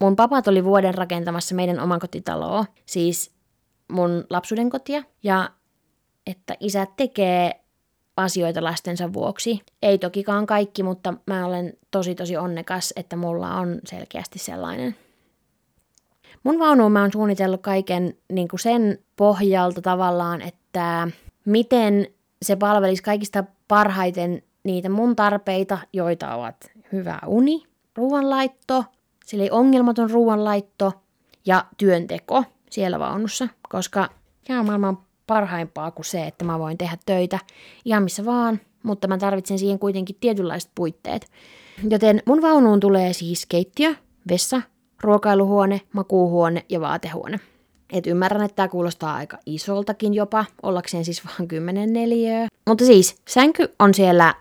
mun 0.00 0.16
papat 0.16 0.48
oli 0.48 0.64
vuoden 0.64 0.94
rakentamassa 0.94 1.54
meidän 1.54 1.80
omakotitaloa, 1.80 2.64
siis 2.86 3.30
mun 3.92 4.24
lapsuuden 4.30 4.70
kotia. 4.70 5.02
Ja 5.22 5.50
että 6.26 6.54
isä 6.60 6.86
tekee 6.96 7.60
asioita 8.16 8.64
lastensa 8.64 9.12
vuoksi. 9.12 9.60
Ei 9.82 9.98
tokikaan 9.98 10.46
kaikki, 10.46 10.82
mutta 10.82 11.14
mä 11.26 11.46
olen 11.46 11.72
tosi 11.90 12.14
tosi 12.14 12.36
onnekas, 12.36 12.92
että 12.96 13.16
mulla 13.16 13.54
on 13.54 13.78
selkeästi 13.84 14.38
sellainen. 14.38 14.96
Mun 16.42 16.58
vaunuun 16.58 16.92
mä 16.92 17.00
oon 17.00 17.12
suunnitellut 17.12 17.62
kaiken 17.62 18.16
niin 18.32 18.48
kuin 18.48 18.60
sen 18.60 18.98
pohjalta 19.16 19.82
tavallaan, 19.82 20.42
että 20.42 21.08
miten 21.44 22.06
se 22.42 22.56
palvelisi 22.56 23.02
kaikista 23.02 23.44
parhaiten 23.68 24.42
niitä 24.64 24.88
mun 24.88 25.16
tarpeita, 25.16 25.78
joita 25.92 26.34
ovat 26.34 26.56
hyvä 26.92 27.18
uni, 27.26 27.62
ruoanlaitto, 27.96 28.84
sillä 29.26 29.44
ongelmaton 29.50 30.10
ruoanlaitto 30.10 30.92
ja 31.46 31.64
työnteko 31.78 32.44
siellä 32.70 32.98
vaunussa, 32.98 33.48
koska 33.68 34.08
on 34.50 34.66
maailman 34.66 34.98
parhaimpaa 35.26 35.90
kuin 35.90 36.06
se, 36.06 36.26
että 36.26 36.44
mä 36.44 36.58
voin 36.58 36.78
tehdä 36.78 36.96
töitä 37.06 37.38
ihan 37.84 38.02
missä 38.02 38.24
vaan, 38.24 38.60
mutta 38.82 39.08
mä 39.08 39.18
tarvitsen 39.18 39.58
siihen 39.58 39.78
kuitenkin 39.78 40.16
tietynlaiset 40.20 40.70
puitteet. 40.74 41.30
Joten 41.90 42.22
mun 42.26 42.42
vaunuun 42.42 42.80
tulee 42.80 43.12
siis 43.12 43.46
keittiö, 43.46 43.94
vessa, 44.28 44.62
ruokailuhuone, 45.00 45.80
makuuhuone 45.92 46.64
ja 46.68 46.80
vaatehuone. 46.80 47.40
Et 47.92 48.06
ymmärrän, 48.06 48.44
että 48.44 48.56
tämä 48.56 48.68
kuulostaa 48.68 49.14
aika 49.14 49.38
isoltakin 49.46 50.14
jopa, 50.14 50.44
ollakseen 50.62 51.04
siis 51.04 51.24
vaan 51.24 51.48
10 51.48 51.92
neliöä. 51.92 52.48
Mutta 52.68 52.84
siis, 52.84 53.16
sänky 53.28 53.68
on 53.78 53.94
siellä 53.94 54.34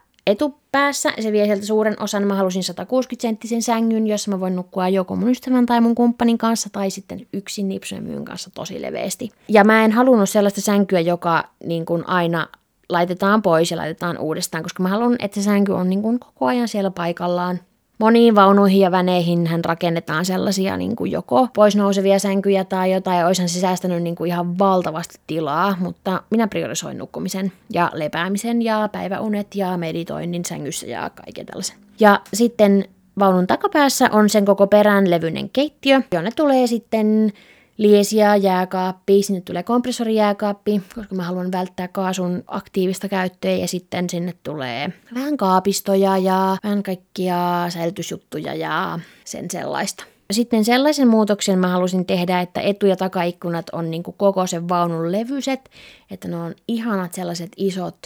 etupäässä, 0.75 1.13
se 1.19 1.31
vie 1.31 1.45
sieltä 1.45 1.65
suuren 1.65 1.95
osan. 1.99 2.27
Mä 2.27 2.35
halusin 2.35 2.63
160 2.63 3.21
senttisen 3.21 3.61
sängyn, 3.61 4.07
jossa 4.07 4.31
mä 4.31 4.39
voin 4.39 4.55
nukkua 4.55 4.89
joko 4.89 5.15
mun 5.15 5.29
ystävän 5.29 5.65
tai 5.65 5.81
mun 5.81 5.95
kumppanin 5.95 6.37
kanssa, 6.37 6.69
tai 6.71 6.89
sitten 6.89 7.27
yksin 7.33 7.67
nipsujen 7.67 8.03
myyn 8.03 8.25
kanssa 8.25 8.49
tosi 8.53 8.81
leveästi. 8.81 9.29
Ja 9.49 9.63
mä 9.63 9.85
en 9.85 9.91
halunnut 9.91 10.29
sellaista 10.29 10.61
sänkyä, 10.61 10.99
joka 10.99 11.43
niin 11.65 11.85
kuin 11.85 12.09
aina 12.09 12.47
laitetaan 12.89 13.41
pois 13.41 13.71
ja 13.71 13.77
laitetaan 13.77 14.17
uudestaan, 14.17 14.63
koska 14.63 14.83
mä 14.83 14.89
haluan, 14.89 15.15
että 15.19 15.35
se 15.35 15.43
sänky 15.43 15.71
on 15.71 15.89
niin 15.89 16.01
kuin 16.01 16.19
koko 16.19 16.45
ajan 16.45 16.67
siellä 16.67 16.91
paikallaan 16.91 17.59
Moniin 17.99 18.35
vaunuihin 18.35 18.79
ja 18.79 18.91
väneihin 18.91 19.47
hän 19.47 19.65
rakennetaan 19.65 20.25
sellaisia 20.25 20.77
niin 20.77 20.95
kuin 20.95 21.11
joko 21.11 21.47
poisnousevia 21.53 22.19
sänkyjä 22.19 22.63
tai 22.63 22.93
jotain, 22.93 23.25
olisin 23.25 23.49
se 23.49 23.59
säästänyt 23.59 24.03
niin 24.03 24.15
kuin 24.15 24.27
ihan 24.27 24.59
valtavasti 24.59 25.19
tilaa, 25.27 25.77
mutta 25.79 26.23
minä 26.29 26.47
priorisoin 26.47 26.97
nukkumisen 26.97 27.51
ja 27.73 27.91
lepäämisen 27.93 28.61
ja 28.61 28.89
päiväunet 28.91 29.55
ja 29.55 29.77
meditoinnin 29.77 30.45
sängyssä 30.45 30.87
ja 30.87 31.09
kaiken 31.09 31.45
tällaisen. 31.45 31.77
Ja 31.99 32.21
sitten 32.33 32.85
vaunun 33.19 33.47
takapäässä 33.47 34.09
on 34.11 34.29
sen 34.29 34.45
koko 34.45 34.67
perän 34.67 35.11
levyinen 35.11 35.49
keittiö, 35.49 36.01
jonne 36.11 36.31
tulee 36.35 36.67
sitten 36.67 37.33
liesiä 37.77 38.35
jääkaappi, 38.35 39.21
sinne 39.23 39.41
tulee 39.41 39.63
kompressorijääkaappi, 39.63 40.81
koska 40.95 41.15
mä 41.15 41.23
haluan 41.23 41.51
välttää 41.51 41.87
kaasun 41.87 42.43
aktiivista 42.47 43.07
käyttöä 43.09 43.51
ja 43.51 43.67
sitten 43.67 44.09
sinne 44.09 44.33
tulee 44.43 44.93
vähän 45.15 45.37
kaapistoja 45.37 46.17
ja 46.17 46.57
vähän 46.63 46.83
kaikkia 46.83 47.65
säilytysjuttuja 47.69 48.53
ja 48.53 48.99
sen 49.25 49.51
sellaista. 49.51 50.05
Sitten 50.31 50.65
sellaisen 50.65 51.07
muutoksen 51.07 51.59
mä 51.59 51.67
halusin 51.67 52.05
tehdä, 52.05 52.41
että 52.41 52.61
etu- 52.61 52.85
ja 52.85 52.95
takaikkunat 52.95 53.69
on 53.71 53.91
niin 53.91 54.03
kuin 54.03 54.15
koko 54.17 54.47
sen 54.47 54.69
vaunun 54.69 55.11
levyiset, 55.11 55.69
että 56.11 56.27
ne 56.27 56.35
on 56.35 56.55
ihanat 56.67 57.13
sellaiset 57.13 57.51
isot 57.57 57.97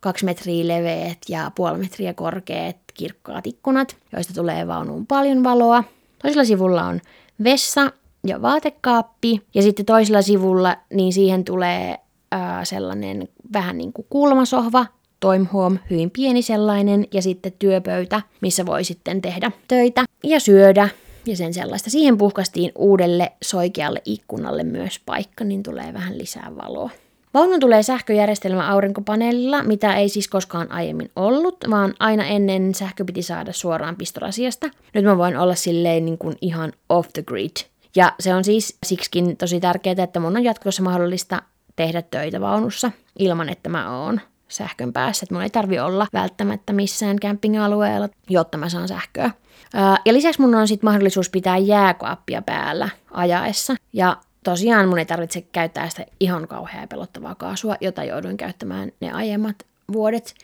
kaksi 0.00 0.24
metriä 0.24 0.68
leveät 0.68 1.18
ja 1.28 1.50
puoli 1.54 1.78
metriä 1.78 2.14
korkeat 2.14 2.76
kirkkaat 2.94 3.46
ikkunat, 3.46 3.96
joista 4.12 4.34
tulee 4.34 4.66
vaunuun 4.66 5.06
paljon 5.06 5.44
valoa. 5.44 5.84
Toisella 6.22 6.44
sivulla 6.44 6.84
on 6.84 7.00
vessa, 7.44 7.92
ja 8.26 8.42
vaatekaappi. 8.42 9.42
Ja 9.54 9.62
sitten 9.62 9.86
toisella 9.86 10.22
sivulla, 10.22 10.76
niin 10.94 11.12
siihen 11.12 11.44
tulee 11.44 11.98
ää, 12.32 12.64
sellainen 12.64 13.28
vähän 13.52 13.78
niin 13.78 13.92
kuin 13.92 14.06
kulmasohva, 14.10 14.86
Home, 15.52 15.78
hyvin 15.90 16.10
pieni 16.10 16.42
sellainen, 16.42 17.06
ja 17.12 17.22
sitten 17.22 17.52
työpöytä, 17.58 18.22
missä 18.40 18.66
voi 18.66 18.84
sitten 18.84 19.22
tehdä 19.22 19.52
töitä 19.68 20.04
ja 20.24 20.40
syödä 20.40 20.88
ja 21.26 21.36
sen 21.36 21.54
sellaista. 21.54 21.90
Siihen 21.90 22.18
puhkastiin 22.18 22.72
uudelle 22.74 23.32
soikealle 23.42 24.02
ikkunalle 24.04 24.64
myös 24.64 25.00
paikka, 25.06 25.44
niin 25.44 25.62
tulee 25.62 25.92
vähän 25.92 26.18
lisää 26.18 26.52
valoa. 26.62 26.90
Vaunun 27.34 27.60
tulee 27.60 27.82
sähköjärjestelmä 27.82 28.68
aurinkopaneelilla, 28.68 29.62
mitä 29.62 29.96
ei 29.96 30.08
siis 30.08 30.28
koskaan 30.28 30.72
aiemmin 30.72 31.10
ollut, 31.16 31.56
vaan 31.70 31.94
aina 31.98 32.24
ennen 32.24 32.74
sähkö 32.74 33.04
piti 33.04 33.22
saada 33.22 33.52
suoraan 33.52 33.96
pistorasiasta. 33.96 34.70
Nyt 34.94 35.04
mä 35.04 35.18
voin 35.18 35.36
olla 35.36 35.54
silleen 35.54 36.04
niin 36.04 36.18
kuin 36.18 36.36
ihan 36.40 36.72
off 36.88 37.08
the 37.12 37.22
grid 37.22 37.56
ja 37.98 38.12
se 38.20 38.34
on 38.34 38.44
siis 38.44 38.78
siksikin 38.86 39.36
tosi 39.36 39.60
tärkeää, 39.60 40.04
että 40.04 40.20
mun 40.20 40.36
on 40.36 40.44
jatkossa 40.44 40.82
mahdollista 40.82 41.42
tehdä 41.76 42.02
töitä 42.02 42.40
vaunussa 42.40 42.90
ilman, 43.18 43.48
että 43.48 43.68
mä 43.68 44.00
oon 44.00 44.20
sähkön 44.48 44.92
päässä. 44.92 45.24
Että 45.24 45.34
mun 45.34 45.42
ei 45.42 45.50
tarvi 45.50 45.78
olla 45.78 46.06
välttämättä 46.12 46.72
missään 46.72 47.16
camping-alueella, 47.16 48.08
jotta 48.28 48.58
mä 48.58 48.68
saan 48.68 48.88
sähköä. 48.88 49.30
Ja 50.04 50.12
lisäksi 50.12 50.40
mun 50.40 50.54
on 50.54 50.68
sitten 50.68 50.90
mahdollisuus 50.90 51.30
pitää 51.30 51.58
jääkaappia 51.58 52.42
päällä 52.42 52.88
ajaessa. 53.10 53.74
Ja 53.92 54.16
tosiaan 54.44 54.88
mun 54.88 54.98
ei 54.98 55.06
tarvitse 55.06 55.40
käyttää 55.40 55.88
sitä 55.88 56.06
ihan 56.20 56.48
kauheaa 56.48 56.86
pelottavaa 56.86 57.34
kaasua, 57.34 57.76
jota 57.80 58.04
jouduin 58.04 58.36
käyttämään 58.36 58.92
ne 59.00 59.12
aiemmat 59.12 59.56
vuodet. 59.92 60.34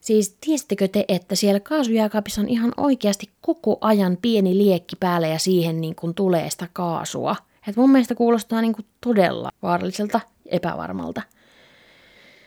Siis 0.00 0.36
tiesittekö 0.40 0.88
te, 0.88 1.04
että 1.08 1.34
siellä 1.34 1.60
kaasujääkaapissa 1.60 2.40
on 2.40 2.48
ihan 2.48 2.72
oikeasti 2.76 3.26
koko 3.40 3.78
ajan 3.80 4.18
pieni 4.22 4.58
liekki 4.58 4.96
päällä 5.00 5.26
ja 5.26 5.38
siihen 5.38 5.80
niin 5.80 5.94
kuin 5.94 6.14
tulee 6.14 6.50
sitä 6.50 6.68
kaasua. 6.72 7.36
Et 7.68 7.76
mun 7.76 7.90
mielestä 7.90 8.14
kuulostaa 8.14 8.60
niin 8.60 8.72
kuin 8.72 8.86
todella 9.00 9.50
vaaralliselta, 9.62 10.20
epävarmalta. 10.46 11.22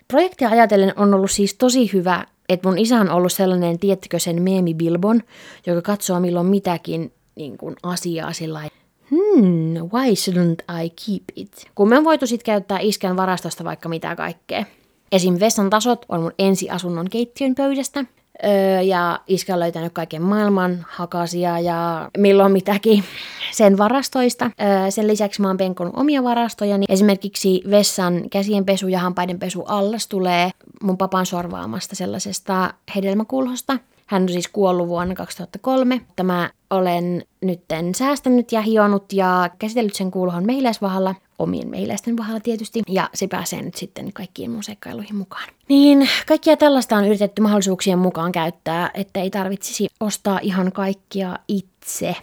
Projektia 0.07 0.49
ajatellen 0.49 0.93
on 0.95 1.13
ollut 1.13 1.31
siis 1.31 1.53
tosi 1.53 1.93
hyvä, 1.93 2.25
että 2.49 2.69
mun 2.69 2.77
isä 2.77 2.99
on 2.99 3.09
ollut 3.09 3.33
sellainen, 3.33 3.79
tiettikö 3.79 4.19
sen 4.19 4.41
meemi 4.41 4.73
Bilbon, 4.73 5.21
joka 5.67 5.81
katsoo 5.81 6.19
milloin 6.19 6.47
mitäkin 6.47 7.13
niin 7.35 7.57
kuin 7.57 7.75
asiaa 7.83 8.33
sillä 8.33 8.61
hmm, 9.09 9.89
why 9.93 10.13
shouldn't 10.13 10.83
I 10.83 10.89
keep 10.89 11.23
it? 11.35 11.65
Kun 11.75 11.89
me 11.89 11.97
on 11.97 12.03
voitu 12.03 12.27
sitten 12.27 12.45
käyttää 12.45 12.79
iskän 12.79 13.17
varastosta 13.17 13.63
vaikka 13.63 13.89
mitä 13.89 14.15
kaikkea. 14.15 14.65
Esim. 15.13 15.39
vessan 15.39 15.69
tasot 15.69 16.05
on 16.09 16.21
mun 16.21 16.33
ensiasunnon 16.39 17.09
keittiön 17.09 17.55
pöydästä. 17.55 18.05
Öö, 18.45 18.81
ja 18.81 19.19
iskä 19.27 19.53
on 19.53 19.59
löytänyt 19.59 19.93
kaiken 19.93 20.21
maailman 20.21 20.85
hakasia 20.89 21.59
ja 21.59 22.09
milloin 22.17 22.51
mitäkin 22.51 23.03
sen 23.51 23.77
varastoista. 23.77 24.45
Öö, 24.61 24.91
sen 24.91 25.07
lisäksi 25.07 25.41
mä 25.41 25.47
oon 25.47 25.57
penkonut 25.57 25.93
omia 25.95 26.23
varastoja. 26.23 26.77
Niin 26.77 26.91
esimerkiksi 26.91 27.61
vessan 27.69 28.29
käsienpesu 28.29 28.87
ja 28.87 28.99
hampaidenpesu 28.99 29.63
allas 29.67 30.07
tulee 30.07 30.51
mun 30.83 30.97
papan 30.97 31.25
sorvaamasta 31.25 31.95
sellaisesta 31.95 32.73
hedelmäkulhosta. 32.95 33.79
Hän 34.05 34.21
on 34.21 34.29
siis 34.29 34.47
kuollut 34.47 34.87
vuonna 34.87 35.15
2003. 35.15 36.01
Tämä 36.15 36.49
olen 36.69 37.23
nytten 37.41 37.95
säästänyt 37.95 38.51
ja 38.51 38.61
hionut 38.61 39.13
ja 39.13 39.49
käsitellyt 39.59 39.95
sen 39.95 40.11
kuulhon 40.11 40.45
mehiläisvahalla 40.45 41.15
omien 41.39 41.67
meiläisten 41.67 42.17
vahalla 42.17 42.39
tietysti, 42.39 42.81
ja 42.87 43.09
se 43.13 43.27
pääsee 43.27 43.61
nyt 43.61 43.75
sitten 43.75 44.13
kaikkiin 44.13 44.51
mun 44.51 44.63
seikkailuihin 44.63 45.15
mukaan. 45.15 45.49
Niin 45.69 46.09
kaikkia 46.27 46.57
tällaista 46.57 46.95
on 46.95 47.05
yritetty 47.05 47.41
mahdollisuuksien 47.41 47.99
mukaan 47.99 48.31
käyttää, 48.31 48.91
että 48.93 49.19
ei 49.19 49.29
tarvitsisi 49.29 49.87
ostaa 49.99 50.39
ihan 50.41 50.71
kaikkia 50.71 51.39
itse. 51.47 52.15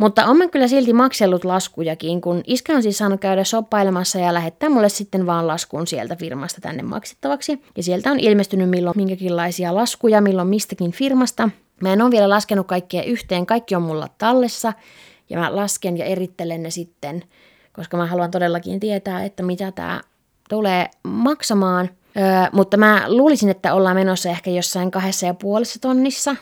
Mutta 0.00 0.24
on 0.24 0.36
mä 0.36 0.48
kyllä 0.48 0.68
silti 0.68 0.92
maksellut 0.92 1.44
laskujakin, 1.44 2.20
kun 2.20 2.42
iskä 2.46 2.74
on 2.76 2.82
siis 2.82 2.98
saanut 2.98 3.20
käydä 3.20 3.44
soppailemassa 3.44 4.18
ja 4.18 4.34
lähettää 4.34 4.68
mulle 4.68 4.88
sitten 4.88 5.26
vaan 5.26 5.46
laskun 5.46 5.86
sieltä 5.86 6.16
firmasta 6.16 6.60
tänne 6.60 6.82
maksettavaksi. 6.82 7.62
Ja 7.76 7.82
sieltä 7.82 8.10
on 8.10 8.20
ilmestynyt 8.20 8.70
milloin 8.70 8.96
minkäkinlaisia 8.96 9.74
laskuja, 9.74 10.20
milloin 10.20 10.48
mistäkin 10.48 10.92
firmasta. 10.92 11.50
Mä 11.82 11.92
en 11.92 12.02
ole 12.02 12.10
vielä 12.10 12.28
laskenut 12.28 12.66
kaikkea 12.66 13.02
yhteen, 13.02 13.46
kaikki 13.46 13.74
on 13.74 13.82
mulla 13.82 14.08
tallessa 14.18 14.72
ja 15.30 15.38
mä 15.38 15.56
lasken 15.56 15.96
ja 15.96 16.04
erittelen 16.04 16.62
ne 16.62 16.70
sitten 16.70 17.24
koska 17.76 17.96
mä 17.96 18.06
haluan 18.06 18.30
todellakin 18.30 18.80
tietää, 18.80 19.24
että 19.24 19.42
mitä 19.42 19.72
tämä 19.72 20.00
tulee 20.48 20.90
maksamaan. 21.02 21.90
Öö, 22.16 22.24
mutta 22.52 22.76
mä 22.76 23.04
luulisin, 23.08 23.48
että 23.48 23.74
ollaan 23.74 23.96
menossa 23.96 24.28
ehkä 24.28 24.50
jossain 24.50 24.90
kahdessa 24.90 25.26
ja 25.26 25.34
puolessa 25.34 25.80
tonnissa 25.80 26.36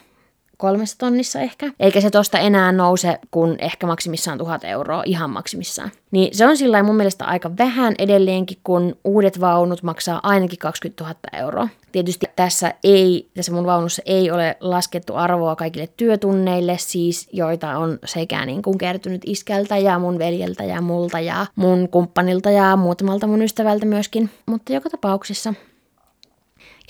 kolmessa 0.56 0.98
tonnissa 0.98 1.40
ehkä. 1.40 1.72
Eikä 1.80 2.00
se 2.00 2.10
tosta 2.10 2.38
enää 2.38 2.72
nouse 2.72 3.18
kuin 3.30 3.56
ehkä 3.58 3.86
maksimissaan 3.86 4.38
tuhat 4.38 4.64
euroa, 4.64 5.02
ihan 5.06 5.30
maksimissaan. 5.30 5.90
Niin 6.10 6.36
se 6.36 6.46
on 6.46 6.56
sillä 6.56 6.82
mun 6.82 6.96
mielestä 6.96 7.24
aika 7.24 7.50
vähän 7.58 7.94
edelleenkin, 7.98 8.58
kun 8.64 8.96
uudet 9.04 9.40
vaunut 9.40 9.82
maksaa 9.82 10.20
ainakin 10.22 10.58
20 10.58 11.04
000 11.04 11.16
euroa. 11.32 11.68
Tietysti 11.92 12.26
tässä 12.36 12.74
ei, 12.84 13.30
tässä 13.34 13.52
mun 13.52 13.66
vaunussa 13.66 14.02
ei 14.06 14.30
ole 14.30 14.56
laskettu 14.60 15.14
arvoa 15.14 15.56
kaikille 15.56 15.88
työtunneille, 15.96 16.76
siis 16.78 17.28
joita 17.32 17.78
on 17.78 17.98
sekä 18.04 18.46
niin 18.46 18.62
kuin 18.62 18.78
kertynyt 18.78 19.22
iskältä 19.26 19.78
ja 19.78 19.98
mun 19.98 20.18
veljeltä 20.18 20.64
ja 20.64 20.80
multa 20.80 21.20
ja 21.20 21.46
mun 21.56 21.88
kumppanilta 21.88 22.50
ja 22.50 22.76
muutamalta 22.76 23.26
mun 23.26 23.42
ystävältä 23.42 23.86
myöskin. 23.86 24.30
Mutta 24.46 24.72
joka 24.72 24.90
tapauksessa 24.90 25.54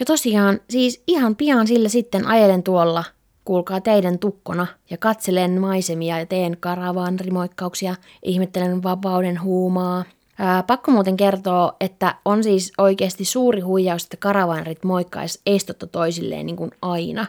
ja 0.00 0.06
tosiaan, 0.06 0.60
siis 0.70 1.02
ihan 1.06 1.36
pian 1.36 1.66
sillä 1.66 1.88
sitten 1.88 2.26
ajelen 2.26 2.62
tuolla 2.62 3.04
kuulkaa 3.44 3.80
teidän 3.80 4.18
tukkona 4.18 4.66
ja 4.90 4.98
katselen 4.98 5.60
maisemia 5.60 6.18
ja 6.18 6.26
teen 6.26 6.56
karavaan 6.60 7.20
rimoikkauksia, 7.20 7.94
ihmettelen 8.22 8.82
vapauden 8.82 9.42
huumaa. 9.42 10.04
Ää, 10.38 10.62
pakko 10.62 10.90
muuten 10.90 11.16
kertoa, 11.16 11.76
että 11.80 12.14
on 12.24 12.44
siis 12.44 12.72
oikeasti 12.78 13.24
suuri 13.24 13.60
huijaus, 13.60 14.04
että 14.04 14.16
karavaanrit 14.16 14.84
moikkaisi 14.84 15.40
estotta 15.46 15.86
toisilleen 15.86 16.46
niin 16.46 16.56
kuin 16.56 16.70
aina. 16.82 17.26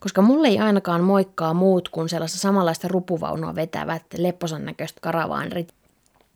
Koska 0.00 0.22
mulle 0.22 0.48
ei 0.48 0.58
ainakaan 0.58 1.04
moikkaa 1.04 1.54
muut 1.54 1.88
kuin 1.88 2.08
sellaista 2.08 2.38
samanlaista 2.38 2.88
rupuvaunua 2.88 3.54
vetävät 3.54 4.02
lepposan 4.18 4.64
näköiset 4.64 5.00
karavaanrit. 5.00 5.72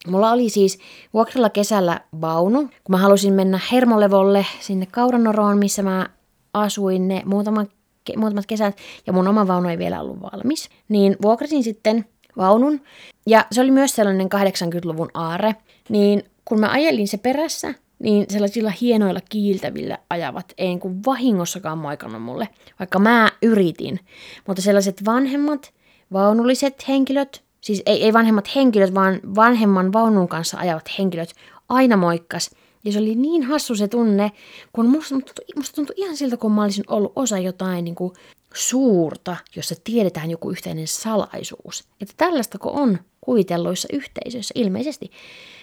Mulla 0.08 0.32
oli 0.32 0.48
siis 0.48 0.78
vuokralla 1.14 1.50
kesällä 1.50 2.00
vaunu, 2.20 2.58
kun 2.58 2.70
mä 2.88 2.96
halusin 2.96 3.34
mennä 3.34 3.60
Hermolevolle 3.72 4.46
sinne 4.60 4.86
Kauranoroon, 4.86 5.58
missä 5.58 5.82
mä 5.82 6.06
asuin 6.54 7.08
ne 7.08 7.22
muutaman, 7.24 7.68
muutamat 8.16 8.46
kesät, 8.46 8.76
ja 9.06 9.12
mun 9.12 9.28
oma 9.28 9.46
vaunu 9.46 9.68
ei 9.68 9.78
vielä 9.78 10.00
ollut 10.00 10.22
valmis. 10.22 10.68
Niin 10.88 11.16
vuokrasin 11.22 11.64
sitten 11.64 12.04
vaunun, 12.36 12.80
ja 13.26 13.46
se 13.52 13.60
oli 13.60 13.70
myös 13.70 13.94
sellainen 13.94 14.28
80-luvun 14.34 15.10
aare, 15.14 15.56
niin 15.88 16.22
kun 16.44 16.60
mä 16.60 16.70
ajelin 16.70 17.08
se 17.08 17.16
perässä, 17.16 17.74
niin 17.98 18.26
sellaisilla 18.28 18.72
hienoilla 18.80 19.20
kiiltävillä 19.28 19.98
ajavat 20.10 20.52
ei 20.58 20.78
kuin 20.78 21.04
vahingossakaan 21.06 21.78
moikannut 21.78 22.22
mulle, 22.22 22.48
vaikka 22.78 22.98
mä 22.98 23.32
yritin. 23.42 24.00
Mutta 24.46 24.62
sellaiset 24.62 25.04
vanhemmat, 25.04 25.72
vaunulliset 26.12 26.88
henkilöt, 26.88 27.44
siis 27.60 27.82
ei, 27.86 28.04
ei 28.04 28.12
vanhemmat 28.12 28.54
henkilöt, 28.54 28.94
vaan 28.94 29.20
vanhemman 29.36 29.92
vaunun 29.92 30.28
kanssa 30.28 30.58
ajavat 30.58 30.90
henkilöt, 30.98 31.32
aina 31.68 31.96
moikkas. 31.96 32.50
Ja 32.84 32.92
se 32.92 32.98
oli 32.98 33.14
niin 33.14 33.42
hassu 33.42 33.74
se 33.74 33.88
tunne, 33.88 34.32
kun 34.72 34.86
musta, 34.86 35.14
tuntui, 35.14 35.44
musta 35.56 35.74
tuntui 35.74 35.94
ihan 35.98 36.16
siltä, 36.16 36.36
kun 36.36 36.52
mä 36.52 36.62
olisin 36.62 36.84
ollut 36.88 37.12
osa 37.16 37.38
jotain 37.38 37.84
niin 37.84 37.94
kuin 37.94 38.12
suurta, 38.54 39.36
jossa 39.56 39.74
tiedetään 39.84 40.30
joku 40.30 40.50
yhteinen 40.50 40.86
salaisuus. 40.86 41.84
Että 42.00 42.14
tällaistako 42.16 42.70
on 42.70 42.98
kuvitelluissa 43.20 43.88
yhteisöissä 43.92 44.52
ilmeisesti. 44.54 45.10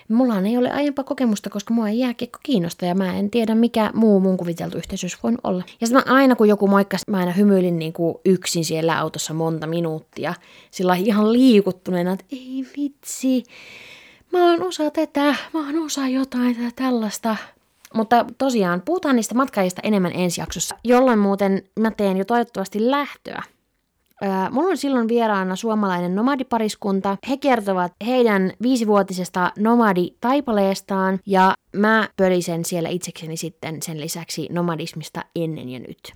Mulla 0.10 0.40
ei 0.40 0.58
ole 0.58 0.72
aiempaa 0.72 1.04
kokemusta, 1.04 1.50
koska 1.50 1.74
mua 1.74 1.90
ei 1.90 2.00
jääkiekko 2.00 2.40
kiinnosta 2.44 2.86
ja 2.86 2.96
mä 2.96 3.18
en 3.18 3.30
tiedä, 3.30 3.56
mikä 3.56 3.92
muu 3.94 4.20
mun 4.20 4.38
kuviteltu 4.38 4.78
yhteisö 4.78 5.08
voinut 5.24 5.42
olla. 5.44 5.64
Ja 5.82 5.88
sitten 5.88 6.08
aina 6.08 6.36
kun 6.36 6.48
joku 6.48 6.68
moikkasi, 6.68 7.04
mä 7.08 7.18
aina 7.18 7.32
hymyilin 7.32 7.80
niin 7.80 7.94
kuin 7.94 8.16
yksin 8.26 8.66
siellä 8.66 9.00
autossa 9.00 9.34
monta 9.34 9.68
minuuttia. 9.68 10.34
Sillä 10.72 10.96
ihan 10.96 11.34
liikuttuneena, 11.34 12.14
että 12.14 12.26
ei 12.32 12.66
vitsi, 12.78 13.44
mä 14.32 14.52
oon 14.52 14.62
osa 14.64 14.92
tätä, 14.92 15.36
mä 15.54 15.60
oon 15.66 15.86
osa 15.86 16.08
jotain 16.08 16.56
tätä 16.56 16.72
tällaista. 16.76 17.36
Mutta 17.94 18.26
tosiaan, 18.38 18.82
puhutaan 18.82 19.16
niistä 19.16 19.36
matkaajista 19.36 19.82
enemmän 19.84 20.12
ensi 20.16 20.42
jaksossa, 20.42 20.76
jolloin 20.84 21.20
muuten 21.20 21.64
mä 21.80 21.92
teen 21.92 22.18
jo 22.18 22.26
toivottavasti 22.26 22.92
lähtöä. 22.92 23.44
Öö, 24.24 24.30
mulla 24.52 24.70
on 24.70 24.78
silloin 24.78 25.08
vieraana 25.08 25.56
suomalainen 25.56 26.16
nomadipariskunta. 26.16 27.18
He 27.30 27.38
kertovat 27.38 27.92
heidän 28.06 28.54
viisivuotisesta 28.62 29.52
nomaditaipaleestaan 29.58 31.20
ja 31.26 31.54
mä 31.76 32.10
pölisen 32.18 32.66
siellä 32.66 32.90
itsekseni 32.90 33.38
sitten 33.38 33.82
sen 33.82 34.02
lisäksi 34.02 34.48
nomadismista 34.52 35.26
ennen 35.36 35.70
ja 35.70 35.80
nyt. 35.80 36.14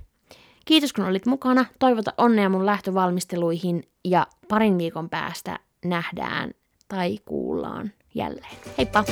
Kiitos 0.66 0.94
kun 0.94 1.06
olit 1.06 1.26
mukana. 1.26 1.66
Toivota 1.80 2.14
onnea 2.18 2.50
mun 2.50 2.66
lähtövalmisteluihin 2.66 3.84
ja 4.06 4.28
parin 4.48 4.78
viikon 4.78 5.10
päästä 5.10 5.60
nähdään 5.86 6.52
tai 6.88 7.20
kuullaan 7.26 7.92
jälleen. 8.14 8.58
Heippa! 8.78 9.04